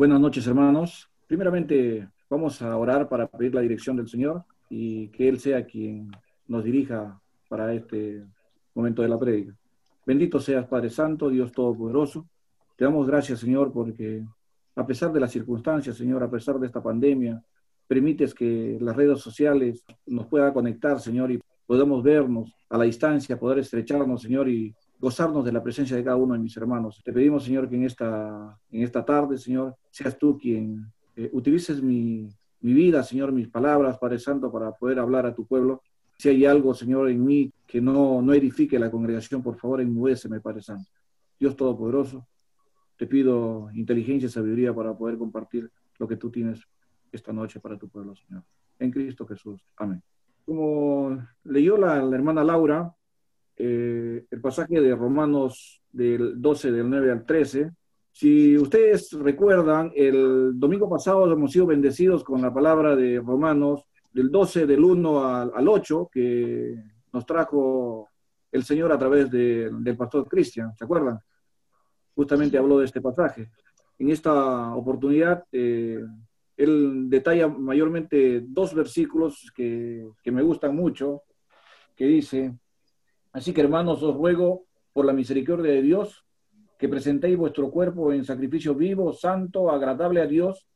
Buenas 0.00 0.18
noches, 0.18 0.46
hermanos. 0.46 1.10
Primeramente, 1.26 2.08
vamos 2.30 2.62
a 2.62 2.74
orar 2.74 3.06
para 3.06 3.26
pedir 3.26 3.54
la 3.54 3.60
dirección 3.60 3.98
del 3.98 4.08
Señor 4.08 4.46
y 4.70 5.08
que 5.08 5.28
Él 5.28 5.38
sea 5.38 5.66
quien 5.66 6.10
nos 6.48 6.64
dirija 6.64 7.20
para 7.50 7.74
este 7.74 8.24
momento 8.74 9.02
de 9.02 9.08
la 9.08 9.18
prédica. 9.18 9.54
Bendito 10.06 10.40
seas, 10.40 10.66
Padre 10.66 10.88
Santo, 10.88 11.28
Dios 11.28 11.52
Todopoderoso. 11.52 12.26
Te 12.76 12.86
damos 12.86 13.06
gracias, 13.06 13.40
Señor, 13.40 13.74
porque 13.74 14.24
a 14.74 14.86
pesar 14.86 15.12
de 15.12 15.20
las 15.20 15.32
circunstancias, 15.32 15.98
Señor, 15.98 16.22
a 16.22 16.30
pesar 16.30 16.58
de 16.58 16.68
esta 16.68 16.82
pandemia, 16.82 17.44
permites 17.86 18.32
que 18.32 18.78
las 18.80 18.96
redes 18.96 19.20
sociales 19.20 19.84
nos 20.06 20.26
puedan 20.28 20.54
conectar, 20.54 20.98
Señor, 20.98 21.30
y 21.30 21.42
podamos 21.66 22.02
vernos 22.02 22.50
a 22.70 22.78
la 22.78 22.84
distancia, 22.84 23.38
poder 23.38 23.58
estrecharnos, 23.58 24.22
Señor, 24.22 24.48
y 24.48 24.74
gozarnos 25.00 25.44
de 25.44 25.52
la 25.52 25.62
presencia 25.62 25.96
de 25.96 26.04
cada 26.04 26.16
uno 26.16 26.34
de 26.34 26.40
mis 26.40 26.56
hermanos. 26.56 27.00
Te 27.02 27.12
pedimos, 27.12 27.44
Señor, 27.44 27.68
que 27.68 27.76
en 27.76 27.84
esta, 27.84 28.58
en 28.70 28.82
esta 28.82 29.04
tarde, 29.04 29.38
Señor, 29.38 29.76
seas 29.90 30.18
tú 30.18 30.38
quien 30.38 30.92
eh, 31.16 31.30
utilices 31.32 31.82
mi, 31.82 32.28
mi 32.60 32.74
vida, 32.74 33.02
Señor, 33.02 33.32
mis 33.32 33.48
palabras, 33.48 33.98
Padre 33.98 34.18
Santo, 34.18 34.52
para 34.52 34.72
poder 34.72 34.98
hablar 34.98 35.24
a 35.24 35.34
tu 35.34 35.46
pueblo. 35.46 35.82
Si 36.18 36.28
hay 36.28 36.44
algo, 36.44 36.74
Señor, 36.74 37.08
en 37.08 37.24
mí 37.24 37.50
que 37.66 37.80
no, 37.80 38.20
no 38.20 38.34
edifique 38.34 38.78
la 38.78 38.90
congregación, 38.90 39.42
por 39.42 39.56
favor, 39.56 39.80
enmudéceme, 39.80 40.40
Padre 40.40 40.60
Santo. 40.60 40.90
Dios 41.38 41.56
Todopoderoso, 41.56 42.26
te 42.98 43.06
pido 43.06 43.70
inteligencia 43.72 44.26
y 44.26 44.30
sabiduría 44.30 44.74
para 44.74 44.94
poder 44.94 45.16
compartir 45.16 45.70
lo 45.98 46.06
que 46.06 46.16
tú 46.16 46.30
tienes 46.30 46.60
esta 47.10 47.32
noche 47.32 47.58
para 47.58 47.78
tu 47.78 47.88
pueblo, 47.88 48.14
Señor. 48.14 48.42
En 48.78 48.90
Cristo 48.90 49.26
Jesús. 49.26 49.64
Amén. 49.76 50.02
Como 50.44 51.18
leyó 51.44 51.78
la, 51.78 52.02
la 52.02 52.16
hermana 52.16 52.44
Laura, 52.44 52.94
eh, 53.62 54.24
el 54.30 54.40
pasaje 54.40 54.80
de 54.80 54.94
Romanos 54.94 55.82
del 55.92 56.40
12, 56.40 56.72
del 56.72 56.88
9 56.88 57.12
al 57.12 57.26
13. 57.26 57.70
Si 58.10 58.56
ustedes 58.56 59.12
recuerdan, 59.12 59.92
el 59.94 60.52
domingo 60.54 60.88
pasado 60.88 61.30
hemos 61.30 61.52
sido 61.52 61.66
bendecidos 61.66 62.24
con 62.24 62.40
la 62.40 62.54
palabra 62.54 62.96
de 62.96 63.20
Romanos 63.20 63.84
del 64.12 64.30
12, 64.30 64.66
del 64.66 64.82
1 64.82 65.24
al, 65.54 65.68
8, 65.68 66.08
que 66.10 66.74
nos 67.12 67.26
trajo 67.26 68.08
el 68.50 68.64
Señor 68.64 68.92
a 68.92 68.98
través 68.98 69.30
del 69.30 69.96
pastor 69.96 70.26
Cristian, 70.26 70.74
¿se 70.74 70.84
acuerdan? 70.84 71.20
Justamente 72.14 72.56
habló 72.56 72.78
de 72.78 72.86
este 72.86 73.02
pasaje. 73.02 73.50
En 73.98 74.08
esta 74.08 74.74
oportunidad, 74.74 75.44
eh, 75.52 76.02
él 76.56 77.10
detalla 77.10 77.46
mayormente 77.46 78.42
dos 78.46 78.74
versículos 78.74 79.52
que, 79.54 80.08
que 80.22 80.32
me 80.32 80.42
gustan 80.42 80.74
mucho, 80.74 81.24
que 81.94 82.06
dice, 82.06 82.54
Así 83.32 83.52
que 83.52 83.60
hermanos, 83.60 84.02
os 84.02 84.14
ruego 84.14 84.64
por 84.92 85.04
la 85.04 85.12
misericordia 85.12 85.72
de 85.72 85.82
Dios 85.82 86.24
que 86.78 86.88
presentéis 86.88 87.36
vuestro 87.36 87.70
cuerpo 87.70 88.12
en 88.12 88.24
sacrificio 88.24 88.74
vivo, 88.74 89.12
santo, 89.12 89.70
agradable 89.70 90.22
a 90.22 90.26
Dios, 90.26 90.66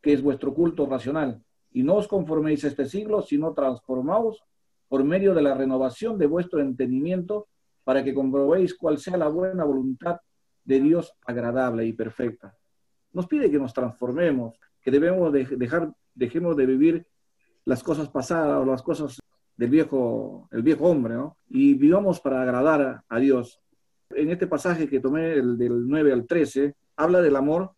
que 0.00 0.12
es 0.12 0.20
vuestro 0.20 0.52
culto 0.52 0.86
racional. 0.86 1.40
Y 1.70 1.84
no 1.84 1.94
os 1.94 2.08
conforméis 2.08 2.64
a 2.64 2.68
este 2.68 2.84
siglo, 2.86 3.22
sino 3.22 3.54
transformaos 3.54 4.42
por 4.88 5.04
medio 5.04 5.34
de 5.34 5.42
la 5.42 5.54
renovación 5.54 6.18
de 6.18 6.26
vuestro 6.26 6.60
entendimiento, 6.60 7.46
para 7.84 8.02
que 8.02 8.12
comprobéis 8.12 8.74
cuál 8.74 8.98
sea 8.98 9.16
la 9.16 9.28
buena 9.28 9.64
voluntad 9.64 10.20
de 10.64 10.80
Dios 10.80 11.14
agradable 11.24 11.86
y 11.86 11.92
perfecta. 11.92 12.56
Nos 13.12 13.26
pide 13.26 13.50
que 13.50 13.58
nos 13.58 13.72
transformemos, 13.72 14.58
que 14.80 14.90
debemos 14.90 15.32
dejar, 15.32 15.92
dejemos 16.14 16.56
de 16.56 16.66
vivir 16.66 17.06
las 17.64 17.82
cosas 17.82 18.08
pasadas 18.08 18.60
o 18.60 18.64
las 18.64 18.82
cosas 18.82 19.18
del 19.56 19.70
viejo, 19.70 20.48
el 20.50 20.62
viejo 20.62 20.86
hombre. 20.86 21.16
Y 21.48 21.74
vivamos 21.74 22.20
para 22.20 22.42
agradar 22.42 23.02
a 23.08 23.18
Dios. 23.18 23.60
En 24.10 24.30
este 24.30 24.46
pasaje 24.46 24.88
que 24.88 25.00
tomé, 25.00 25.34
el 25.34 25.56
del 25.56 25.88
9 25.88 26.12
al 26.12 26.26
13, 26.26 26.74
habla 26.96 27.20
del 27.22 27.36
amor. 27.36 27.72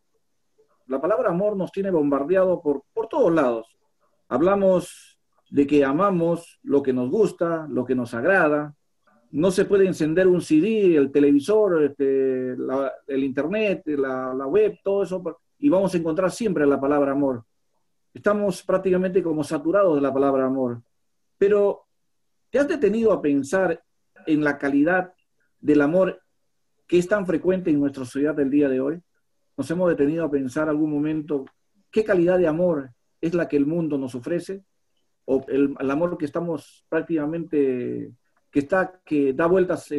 La 0.87 1.01
palabra 1.01 1.31
amor 1.31 1.57
nos 1.57 1.73
tiene 1.73 1.91
bombardeado 1.91 2.61
por, 2.61 2.83
por 2.93 3.09
todos 3.09 3.33
lados. 3.33 3.77
Hablamos 4.29 5.19
de 5.51 5.67
que 5.67 5.85
amamos 5.85 6.59
lo 6.63 6.83
que 6.83 6.93
nos 6.93 7.11
gusta, 7.11 7.67
lo 7.69 7.85
que 7.85 7.95
nos 7.95 8.15
agrada. 8.15 8.75
No 9.31 9.51
se 9.51 9.65
puede 9.65 9.87
encender 9.87 10.27
un 10.27 10.41
CD, 10.41 10.97
el 10.97 11.11
televisor, 11.11 11.83
este, 11.83 12.53
el 12.53 13.25
internet, 13.25 13.83
la, 13.87 14.33
la 14.35 14.47
web, 14.47 14.79
todo 14.83 15.03
eso, 15.03 15.23
y 15.59 15.69
vamos 15.69 15.95
a 15.95 15.99
encontrar 15.99 16.31
siempre 16.31 16.67
la 16.67 16.81
palabra 16.81 17.13
amor. 17.13 17.45
Estamos 18.13 18.63
prácticamente 18.63 19.23
como 19.23 19.43
saturados 19.43 19.97
de 19.97 20.01
la 20.01 20.13
palabra 20.13 20.47
amor. 20.47 20.83
Pero, 21.39 21.87
¿te 22.51 22.59
has 22.59 22.69
detenido 22.69 23.13
a 23.13 23.23
pensar 23.23 23.83
en 24.27 24.45
la 24.45 24.59
calidad 24.59 25.13
del 25.61 25.81
amor 25.81 26.21
que 26.87 26.99
es 26.99 27.09
tan 27.09 27.27
frecuente 27.27 27.71
en 27.71 27.81
nuestra 27.81 28.05
sociedad 28.05 28.35
del 28.35 28.51
día 28.51 28.69
de 28.69 28.81
hoy? 28.81 29.03
¿Nos 29.57 29.71
hemos 29.71 29.89
detenido 29.89 30.25
a 30.25 30.31
pensar 30.31 30.69
algún 30.69 30.91
momento 30.91 31.45
qué 31.91 32.05
calidad 32.05 32.39
de 32.39 32.49
amor 32.49 32.91
es 33.21 33.35
la 33.35 33.49
que 33.49 33.57
el 33.57 33.67
mundo 33.67 33.97
nos 33.99 34.15
ofrece? 34.15 34.65
¿O 35.27 35.45
el, 35.49 35.77
amor 35.91 36.19
que 36.19 36.27
estamos 36.27 36.85
prácticamente, 36.89 38.13
que 38.51 38.59
está, 38.59 39.01
que 39.05 39.33
da 39.33 39.47
vueltas 39.47 39.91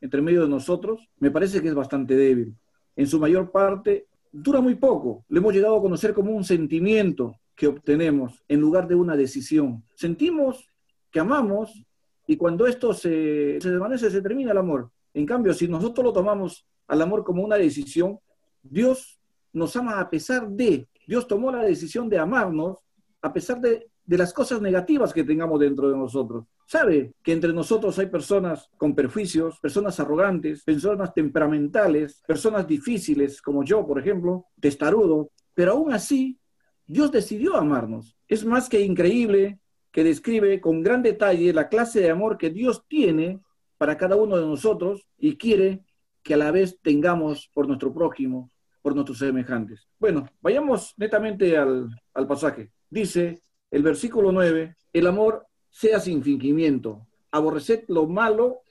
entre 0.00 0.20
medio 0.20 0.42
de 0.42 0.48
nosotros? 0.48 1.08
Me 1.18 1.30
parece 1.30 1.62
que 1.62 1.68
es 1.68 1.74
bastante 1.74 2.16
débil. 2.16 2.54
En 2.96 3.06
su 3.06 3.18
mayor 3.18 3.50
parte, 3.50 4.08
dura 4.30 4.60
muy 4.60 4.74
poco. 4.74 5.24
Lo 5.28 5.38
hemos 5.38 5.54
llegado 5.54 5.76
a 5.76 5.80
conocer 5.80 6.12
como 6.12 6.32
un 6.32 6.44
sentimiento 6.44 7.36
que 7.54 7.68
obtenemos 7.68 8.42
en 8.48 8.60
lugar 8.60 8.88
de 8.88 8.96
una 8.96 9.16
decisión. 9.16 9.84
Sentimos 9.94 10.68
que 11.14 11.20
amamos 11.20 11.86
y 12.26 12.36
cuando 12.36 12.66
esto 12.66 12.92
se, 12.92 13.60
se 13.60 13.70
desvanece, 13.70 14.10
se 14.10 14.20
termina 14.20 14.50
el 14.50 14.58
amor. 14.58 14.90
En 15.14 15.24
cambio, 15.24 15.54
si 15.54 15.68
nosotros 15.68 16.06
lo 16.06 16.12
tomamos 16.12 16.66
al 16.88 17.00
amor 17.02 17.22
como 17.22 17.44
una 17.44 17.54
decisión, 17.54 18.18
Dios 18.60 19.20
nos 19.52 19.76
ama 19.76 20.00
a 20.00 20.10
pesar 20.10 20.48
de, 20.48 20.88
Dios 21.06 21.28
tomó 21.28 21.52
la 21.52 21.62
decisión 21.62 22.08
de 22.08 22.18
amarnos 22.18 22.78
a 23.22 23.32
pesar 23.32 23.60
de, 23.60 23.86
de 24.04 24.18
las 24.18 24.32
cosas 24.32 24.60
negativas 24.60 25.12
que 25.12 25.22
tengamos 25.22 25.60
dentro 25.60 25.88
de 25.88 25.96
nosotros. 25.96 26.46
Sabe 26.66 27.14
que 27.22 27.30
entre 27.32 27.52
nosotros 27.52 27.96
hay 28.00 28.06
personas 28.06 28.68
con 28.76 28.92
perjuicios, 28.96 29.60
personas 29.60 30.00
arrogantes, 30.00 30.64
personas 30.64 31.14
temperamentales, 31.14 32.24
personas 32.26 32.66
difíciles, 32.66 33.40
como 33.40 33.62
yo, 33.62 33.86
por 33.86 34.00
ejemplo, 34.00 34.46
testarudo, 34.58 35.30
pero 35.54 35.72
aún 35.74 35.92
así, 35.92 36.40
Dios 36.84 37.12
decidió 37.12 37.54
amarnos. 37.54 38.16
Es 38.26 38.44
más 38.44 38.68
que 38.68 38.80
increíble 38.80 39.60
que 39.94 40.02
describe 40.02 40.60
con 40.60 40.82
gran 40.82 41.04
detalle 41.04 41.52
la 41.52 41.68
clase 41.68 42.00
de 42.00 42.10
amor 42.10 42.36
que 42.36 42.50
Dios 42.50 42.82
tiene 42.88 43.38
para 43.78 43.96
cada 43.96 44.16
uno 44.16 44.36
de 44.36 44.44
nosotros 44.44 45.06
y 45.16 45.36
quiere 45.36 45.84
que 46.24 46.34
a 46.34 46.36
la 46.36 46.50
vez 46.50 46.80
tengamos 46.82 47.48
por 47.54 47.68
nuestro 47.68 47.94
prójimo, 47.94 48.50
por 48.82 48.92
nuestros 48.96 49.18
semejantes. 49.18 49.86
Bueno, 50.00 50.28
vayamos 50.40 50.94
netamente 50.96 51.56
al, 51.56 51.96
pasaje. 52.26 52.72
Dice 52.90 53.40
el 53.70 53.84
versículo 53.84 54.32
9, 54.32 54.74
el 54.92 55.06
amor 55.06 55.46
sea 55.70 56.00
sin 56.00 56.24
fingimiento, 56.24 57.06
aborreced 57.30 57.84
lo 57.86 58.08
malo 58.08 58.62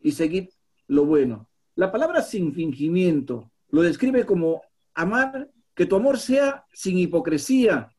y 0.00 0.10
seguid 0.10 0.48
lo 0.88 1.04
bueno. 1.04 1.46
La 1.76 1.92
palabra 1.92 2.22
sin 2.22 2.52
fingimiento 2.52 3.52
lo 3.70 3.82
describe 3.82 4.26
como 4.26 4.62
amar, 4.94 5.48
que 5.76 5.86
tu 5.86 5.94
amor 5.94 6.18
sea 6.18 6.66
sin 6.72 6.98
hipocresía, 6.98 7.95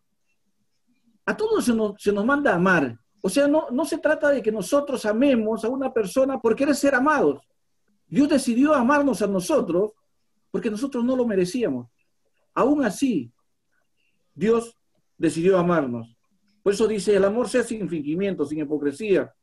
a 1.27 1.35
todos 1.35 1.65
se 1.65 1.73
nos, 2.13 2.25
manda 2.25 2.55
amar. 2.55 2.97
O 3.21 3.29
sea, 3.29 3.49
no, 3.49 3.85
se 3.85 3.97
trata 3.97 4.29
de 4.29 4.41
que 4.41 4.51
nosotros 4.51 5.05
amemos 5.05 5.65
a 5.65 5.69
una 5.69 5.93
persona 5.93 6.39
por 6.39 6.55
querer 6.55 6.73
ser 6.73 6.95
amados. 6.95 7.41
Dios 8.07 8.29
decidió 8.29 8.73
amarnos 8.73 9.21
a 9.21 9.27
nosotros 9.27 9.91
porque 10.49 10.71
nosotros 10.71 11.03
no 11.03 11.17
lo 11.17 11.27
merecíamos. 11.27 11.89
Aún 12.53 12.85
así, 12.85 13.29
Dios 14.33 14.77
decidió 15.17 15.57
amarnos. 15.57 16.15
Por 16.63 16.71
eso 16.71 16.87
dice, 16.87 17.13
el 17.13 17.25
amor 17.25 17.49
sea 17.49 17.63
sin 17.63 17.89
fingimiento, 17.89 18.45
sin 18.45 18.59
hipocresía. 18.59 19.33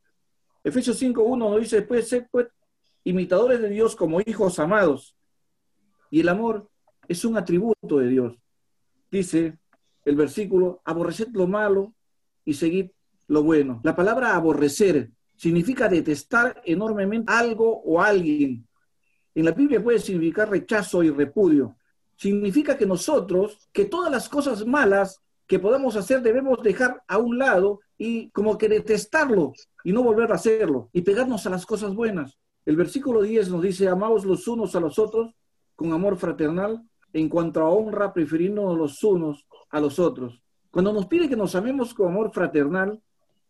Efesios 0.63 1.01
5.1 1.03 1.37
nos 1.37 1.61
dice, 1.61 1.77
después, 1.77 2.09
ser 2.09 2.27
pues, 2.31 2.47
imitadores 3.05 3.61
de 3.61 3.69
Dios 3.69 3.95
como 3.95 4.23
hijos 4.25 4.59
amados. 4.59 5.15
Y 6.11 6.21
el 6.21 6.31
amor 6.31 6.67
es 7.09 7.27
un 7.27 7.37
atributo 7.37 7.99
de 7.99 8.09
Dios. 8.09 8.39
Dice 9.11 9.59
el 10.05 10.17
versículo, 10.17 10.81
aborreced 10.85 11.29
lo 11.33 11.47
malo 11.47 11.95
y 12.45 12.55
seguid 12.55 12.91
lo 13.29 13.43
bueno. 13.43 13.81
La 13.83 13.97
palabra 13.97 14.35
aborrecer 14.35 15.11
significa 15.37 15.89
detestar 15.89 16.63
enormemente 16.65 17.33
algo 17.33 17.83
o 17.83 18.01
alguien. 18.01 18.67
En 19.35 19.45
la 19.45 19.53
Biblia 19.53 19.83
puede 19.83 19.99
significar 19.99 20.51
rechazo 20.51 21.03
y 21.03 21.11
repudio. 21.11 21.77
Significa 22.17 22.77
que 22.77 22.87
nosotros, 22.87 23.69
que 23.73 23.87
todas 23.87 24.11
las 24.11 24.29
cosas 24.29 24.65
malas 24.65 25.21
que 25.47 25.59
podamos 25.59 25.97
hacer 25.97 26.23
debemos 26.23 26.63
dejar 26.63 27.03
a 27.09 27.19
un 27.19 27.39
lado 27.39 27.81
y 27.99 28.31
como 28.31 28.57
que 28.57 28.69
detestarlo 28.69 29.53
y 29.83 29.93
no 29.93 30.03
volver 30.03 30.31
a 30.33 30.37
hacerlo 30.37 30.89
y 30.93 31.03
pegarnos 31.03 31.47
a 31.47 31.51
las 31.51 31.67
cosas 31.67 31.95
buenas. 31.95 32.39
El 32.65 32.77
versículo 32.77 33.23
10 33.23 33.51
nos 33.51 33.63
dice, 33.63 33.89
amaos 33.89 34.25
los 34.25 34.47
unos 34.49 34.75
a 34.75 34.81
los 34.81 34.99
otros 34.99 35.35
con 35.75 35.93
amor 35.93 36.17
fraternal, 36.17 36.83
en 37.13 37.29
cuanto 37.29 37.61
a 37.61 37.69
honra, 37.69 38.13
prefiriendo 38.13 38.75
los 38.75 39.03
unos 39.05 39.45
a 39.75 39.81
los 39.81 39.99
otros. 39.99 40.41
Cuando 40.71 40.93
nos 40.93 41.07
pide 41.07 41.29
que 41.29 41.37
nos 41.37 41.57
amemos 41.57 41.93
con 41.95 42.09
amor 42.09 42.31
fraternal, 42.33 43.03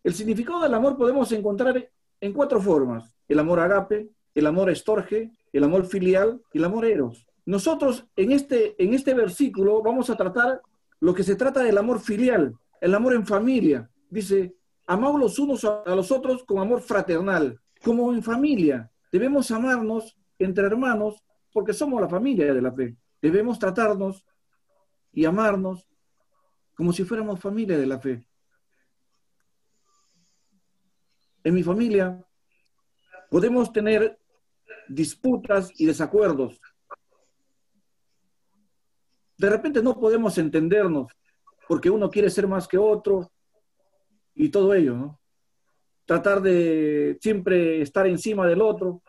el 0.03 0.15
significado 0.15 0.63
del 0.63 0.73
amor 0.73 0.97
podemos 0.97 1.31
encontrar 1.33 1.91
en 2.19 2.33
cuatro 2.33 2.63
formas. 2.63 3.15
El 3.29 3.39
amor 3.39 3.61
agape, 3.61 4.09
el 4.35 4.47
amor 4.47 4.71
estorge, 4.71 5.33
el 5.53 5.65
amor 5.65 5.85
filial 5.85 6.41
y 6.53 6.59
el 6.59 6.65
amor 6.65 6.87
eros. 6.87 7.27
nosotros 7.45 8.07
en 8.17 8.33
este, 8.33 8.75
en 8.83 8.95
este 8.95 9.13
versículo 9.13 9.83
vamos 9.83 10.09
a 10.09 10.17
tratar 10.17 10.63
lo 10.99 11.13
que 11.15 11.23
se 11.23 11.37
trata 11.37 11.63
del 11.63 11.77
amor 11.77 12.01
filial, 12.01 12.55
el 12.81 12.95
amor 12.95 13.13
en 13.13 13.27
familia. 13.27 13.91
Dice, 14.09 14.55
amamos 14.87 15.21
los 15.21 15.39
unos 15.39 15.63
a 15.67 15.95
los 15.95 16.11
otros 16.11 16.43
con 16.45 16.59
amor 16.59 16.81
fraternal, 16.81 17.61
como 17.85 18.15
en 18.15 18.23
familia. 18.23 18.91
Debemos 19.13 19.51
amarnos 19.51 20.17
entre 20.39 20.65
hermanos 20.65 21.23
porque 21.53 21.75
somos 21.75 22.01
la 22.01 22.09
familia 22.09 22.55
de 22.55 22.63
la 22.63 22.73
fe. 22.73 22.97
Debemos 23.21 23.59
tratarnos 23.59 24.25
y 25.13 25.27
amarnos 25.27 25.87
como 26.75 26.93
si 26.93 27.05
fuéramos 27.05 27.41
familia 27.41 27.79
de 27.79 27.87
la 27.87 28.01
fe. 28.01 28.25
En 31.43 31.55
mi 31.55 31.63
familia 31.63 32.25
podemos 33.31 33.73
tener 33.73 34.19
disputas 34.89 35.71
y 35.79 35.87
desacuerdos. 35.87 36.61
De 39.37 39.51
repente 39.51 39.83
no 39.83 39.99
podemos 39.99 40.39
entendernos 40.39 41.13
porque 41.69 41.91
uno 41.91 42.11
quiere 42.11 42.31
ser 42.31 42.47
más 42.47 42.69
que 42.69 42.79
otro 42.79 43.31
y 44.35 44.49
todo 44.49 44.75
ello, 44.75 44.97
¿no? 44.97 45.21
Tratar 46.07 46.43
de 46.43 47.19
siempre 47.21 47.81
estar 47.81 48.07
encima 48.07 48.47
del 48.47 48.61
otro. 48.61 49.03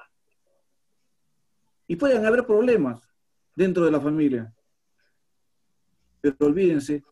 Y 1.88 1.96
pueden 1.96 2.26
haber 2.26 2.46
problemas 2.46 3.02
dentro 3.56 3.86
de 3.86 3.92
la 3.92 4.02
familia. 4.02 4.54
Pero 6.22 6.36
olvídense, 6.40 7.04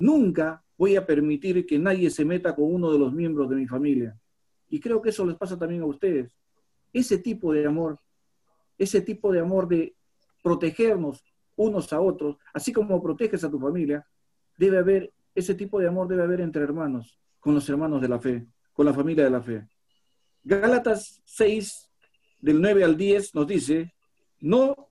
nunca 0.00 0.62
voy 0.76 0.96
a 0.96 1.04
permitir 1.04 1.66
que 1.66 1.78
nadie 1.78 2.10
se 2.10 2.24
meta 2.24 2.54
con 2.54 2.72
uno 2.72 2.92
de 2.92 2.98
los 2.98 3.12
miembros 3.12 3.50
de 3.50 3.56
mi 3.56 3.66
familia. 3.66 4.18
Y 4.70 4.80
creo 4.80 5.02
que 5.02 5.10
eso 5.10 5.26
les 5.26 5.36
pasa 5.36 5.58
también 5.58 5.82
a 5.82 5.86
ustedes. 5.86 6.30
Ese 6.92 7.18
tipo 7.18 7.52
de 7.52 7.66
amor, 7.66 7.98
ese 8.78 9.00
tipo 9.00 9.32
de 9.32 9.40
amor 9.40 9.68
de 9.68 9.94
protegernos 10.42 11.24
unos 11.56 11.92
a 11.92 12.00
otros, 12.00 12.36
así 12.54 12.72
como 12.72 13.02
proteges 13.02 13.42
a 13.42 13.50
tu 13.50 13.58
familia, 13.58 14.06
debe 14.56 14.78
haber, 14.78 15.12
ese 15.34 15.54
tipo 15.54 15.80
de 15.80 15.88
amor 15.88 16.06
debe 16.06 16.22
haber 16.22 16.40
entre 16.40 16.62
hermanos, 16.62 17.18
con 17.40 17.54
los 17.54 17.68
hermanos 17.68 18.00
de 18.00 18.08
la 18.08 18.20
fe, 18.20 18.46
con 18.72 18.86
la 18.86 18.94
familia 18.94 19.24
de 19.24 19.30
la 19.30 19.42
fe. 19.42 19.66
Gálatas 20.44 21.20
6, 21.24 21.90
del 22.40 22.60
9 22.60 22.84
al 22.84 22.96
10, 22.96 23.34
nos 23.34 23.46
dice, 23.46 23.92
no 24.40 24.88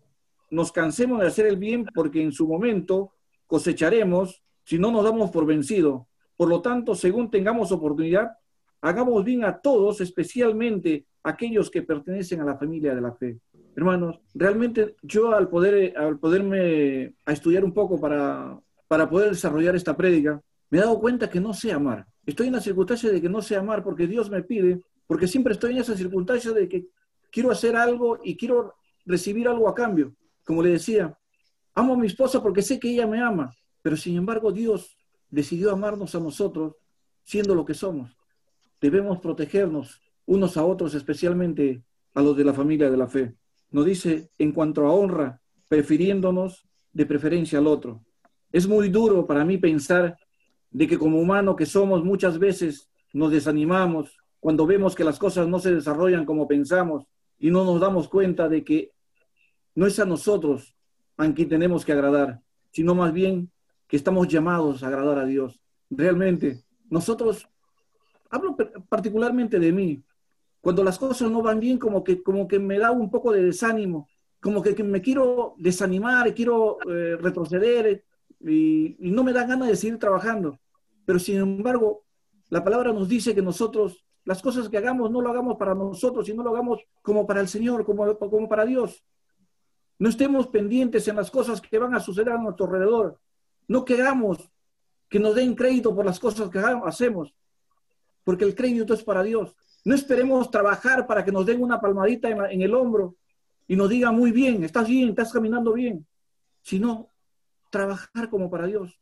nos 0.50 0.71
cansemos 0.71 1.21
de 1.21 1.27
hacer 1.27 1.45
el 1.45 1.57
bien 1.57 1.86
porque 1.94 2.21
en 2.21 2.31
su 2.31 2.48
momento 2.48 3.13
cosecharemos 3.48 4.44
si 4.68 4.78
no 4.78 4.92
nos 4.92 5.06
damos 5.06 5.31
por 5.31 5.46
vencido. 5.46 6.10
Por 6.36 6.50
lo 6.50 6.62
tanto, 6.62 6.94
según 6.94 7.31
tengamos 7.31 7.72
oportunidad, 7.72 8.31
hagamos 8.81 9.24
bien 9.24 9.46
a 9.46 9.60
todos, 9.60 10.02
especialmente 10.02 11.06
a 11.24 11.30
aquellos 11.30 11.72
que 11.72 11.84
pertenecen 11.84 12.42
a 12.42 12.44
la 12.44 12.58
familia 12.58 12.94
de 12.94 13.00
la 13.00 13.14
fe. 13.14 13.40
Hermanos, 13.78 14.19
realmente 14.34 14.98
yo 15.02 15.31
al 15.31 15.48
poder 15.48 15.98
al 15.98 16.19
poderme 16.19 17.14
a 17.25 17.31
estudiar 17.31 17.64
un 17.64 17.74
poco 17.74 17.98
para, 17.98 18.60
para 18.90 19.10
poder 19.10 19.30
desarrollar 19.30 19.74
esta 19.74 19.96
prédica, 19.96 20.42
me 20.69 20.80
he 20.80 20.81
dado 20.81 21.00
cuenta 21.00 21.30
que 21.30 21.40
no 21.40 21.54
sé 21.54 21.72
amar. 21.72 22.06
Estoy 22.25 22.48
en 22.48 22.54
la 22.54 22.60
circunstancia 22.60 23.10
de 23.10 23.22
que 23.22 23.30
no 23.30 23.42
sé 23.42 23.56
amar 23.56 23.86
porque 23.86 24.06
Dios 24.06 24.30
me 24.30 24.44
pide, 24.44 24.81
porque 25.08 25.28
siempre 25.28 25.54
estoy 25.54 25.72
en 25.75 25.78
esa 25.78 25.96
circunstancia 25.96 26.52
de 26.52 26.68
que 26.68 26.88
quiero 27.31 27.52
hacer 27.52 27.78
algo 27.78 28.19
y 28.22 28.36
quiero 28.36 28.74
recibir 29.06 29.48
algo 29.48 29.69
a 29.69 29.74
cambio. 29.74 30.14
Como 30.44 30.62
le 30.62 30.72
decía, 30.72 31.18
amo 31.74 31.94
a 31.94 31.98
mi 31.98 32.08
esposa 32.08 32.44
porque 32.44 32.62
sé 32.62 32.78
que 32.78 32.90
ella 32.90 33.08
me 33.08 33.22
ama, 33.22 33.54
pero 33.88 33.95
sin 33.95 34.18
embargo 34.18 34.51
Dios 34.51 34.98
decidió 35.30 35.72
amarnos 35.72 36.13
a 36.13 36.19
nosotros 36.19 36.75
siendo 37.24 37.56
lo 37.56 37.63
que 37.63 37.74
somos. 37.74 38.18
Debemos 38.81 39.19
protegernos 39.19 40.01
unos 40.25 40.57
a 40.57 40.66
otros, 40.66 40.94
especialmente 40.94 41.86
a 42.13 42.22
los 42.22 42.36
de 42.36 42.44
la 42.44 42.54
familia 42.54 42.92
de 42.92 42.98
la 42.98 43.07
fe. 43.07 43.38
Nos 43.72 43.86
dice 43.86 44.30
en 44.39 44.51
cuanto 44.51 44.86
a 44.86 44.92
honra, 44.92 45.42
prefiriéndonos 45.69 46.68
de 46.92 47.06
preferencia 47.06 47.60
al 47.60 47.68
otro. 47.68 48.04
Es 48.51 48.68
muy 48.68 48.89
duro 48.89 49.25
para 49.25 49.45
mí 49.45 49.57
pensar 49.57 50.18
de 50.69 50.86
que 50.86 50.98
como 50.98 51.22
humano 51.22 51.56
que 51.56 51.66
somos 51.66 52.04
muchas 52.04 52.38
veces 52.40 52.90
nos 53.13 53.31
desanimamos 53.31 54.18
cuando 54.42 54.68
vemos 54.68 54.95
que 54.95 55.06
las 55.06 55.18
cosas 55.18 55.48
no 55.48 55.60
se 55.60 55.74
desarrollan 55.74 56.25
como 56.25 56.45
pensamos 56.45 57.06
y 57.40 57.51
no 57.51 57.63
nos 57.63 57.80
damos 57.80 58.10
cuenta 58.10 58.50
de 58.50 58.66
que 58.66 58.92
no 59.75 59.88
es 59.88 59.98
a 59.98 60.04
nosotros 60.04 60.75
a 61.16 61.31
quien 61.31 61.48
tenemos 61.48 61.86
que 61.86 61.94
agradar, 61.94 62.42
sino 62.72 62.94
más 62.94 63.13
bien 63.13 63.50
que 63.88 63.98
estamos 63.98 64.28
llamados 64.28 64.84
a 64.84 64.88
agradar 64.88 65.19
a 65.19 65.25
Dios. 65.25 65.60
Realmente, 65.89 66.63
nosotros, 66.89 67.48
hablo 68.30 68.56
particularmente 68.89 69.60
de 69.60 69.72
mí, 69.72 70.04
cuando 70.62 70.84
las 70.84 71.00
cosas 71.00 71.31
no 71.31 71.42
van 71.42 71.60
bien, 71.60 71.78
como 71.78 72.04
que, 72.04 72.22
como 72.22 72.48
que 72.48 72.60
me 72.60 72.78
da 72.78 72.92
un 72.92 73.10
poco 73.10 73.31
de 73.31 73.44
desánimo, 73.44 74.10
como 74.42 74.62
que, 74.62 74.84
me 74.84 75.01
quiero 75.01 75.56
desanimar, 75.57 76.34
quiero 76.34 76.78
eh, 76.89 77.16
retroceder 77.16 78.04
y, 78.42 78.98
y 79.00 79.12
no 79.12 79.24
me 79.24 79.34
da 79.34 79.45
ganas 79.45 79.69
de 79.69 79.75
seguir 79.75 79.98
trabajando. 79.98 80.60
Pero 81.06 81.19
sin 81.19 81.38
embargo, 81.38 82.04
la 82.50 82.63
palabra 82.63 82.92
nos 82.92 83.07
dice 83.07 83.33
que 83.33 83.42
nosotros, 83.42 84.06
las 84.25 84.42
cosas 84.42 84.69
que 84.69 84.78
hagamos, 84.78 85.10
no 85.10 85.22
lo 85.22 85.30
hagamos 85.30 85.57
para 85.57 85.74
nosotros, 85.74 86.25
sino 86.25 86.44
lo 86.44 86.51
hagamos 86.51 86.81
como 87.01 87.25
para 87.25 87.42
el 87.42 87.48
Señor, 87.48 87.86
como, 87.86 88.18
como 88.18 88.50
para 88.50 88.66
Dios. 88.66 89.04
No 90.00 90.10
estemos 90.10 90.48
pendientes 90.48 91.07
en 91.07 91.16
las 91.16 91.31
cosas 91.31 91.62
que 91.62 91.80
van 91.80 91.95
a 91.95 92.00
suceder 92.00 92.33
a 92.33 92.38
nuestro 92.38 92.66
alrededor. 92.66 93.19
No 93.68 93.84
queramos 93.86 94.50
que 95.10 95.19
nos 95.19 95.36
den 95.36 95.56
crédito 95.56 95.96
por 95.96 96.06
las 96.06 96.19
cosas 96.19 96.50
que 96.50 96.60
hacemos, 96.60 97.34
porque 98.24 98.46
el 98.46 98.56
crédito 98.56 98.94
es 98.94 99.04
para 99.04 99.24
Dios. 99.24 99.56
No 99.86 99.96
esperemos 99.96 100.52
trabajar 100.52 101.08
para 101.08 101.24
que 101.24 101.31
nos 101.31 101.46
den 101.46 101.62
una 101.62 101.80
palmadita 101.80 102.30
en, 102.30 102.62
el 102.62 102.74
hombro 102.74 103.16
y 103.68 103.75
nos 103.75 103.90
digan 103.90 104.16
muy 104.16 104.31
bien, 104.31 104.64
estás 104.64 104.88
bien, 104.88 105.10
estás 105.10 105.31
caminando 105.31 105.74
bien, 105.74 106.06
sino 106.62 107.10
trabajar 107.69 108.30
como 108.30 108.50
para 108.50 108.68
Dios, 108.68 109.00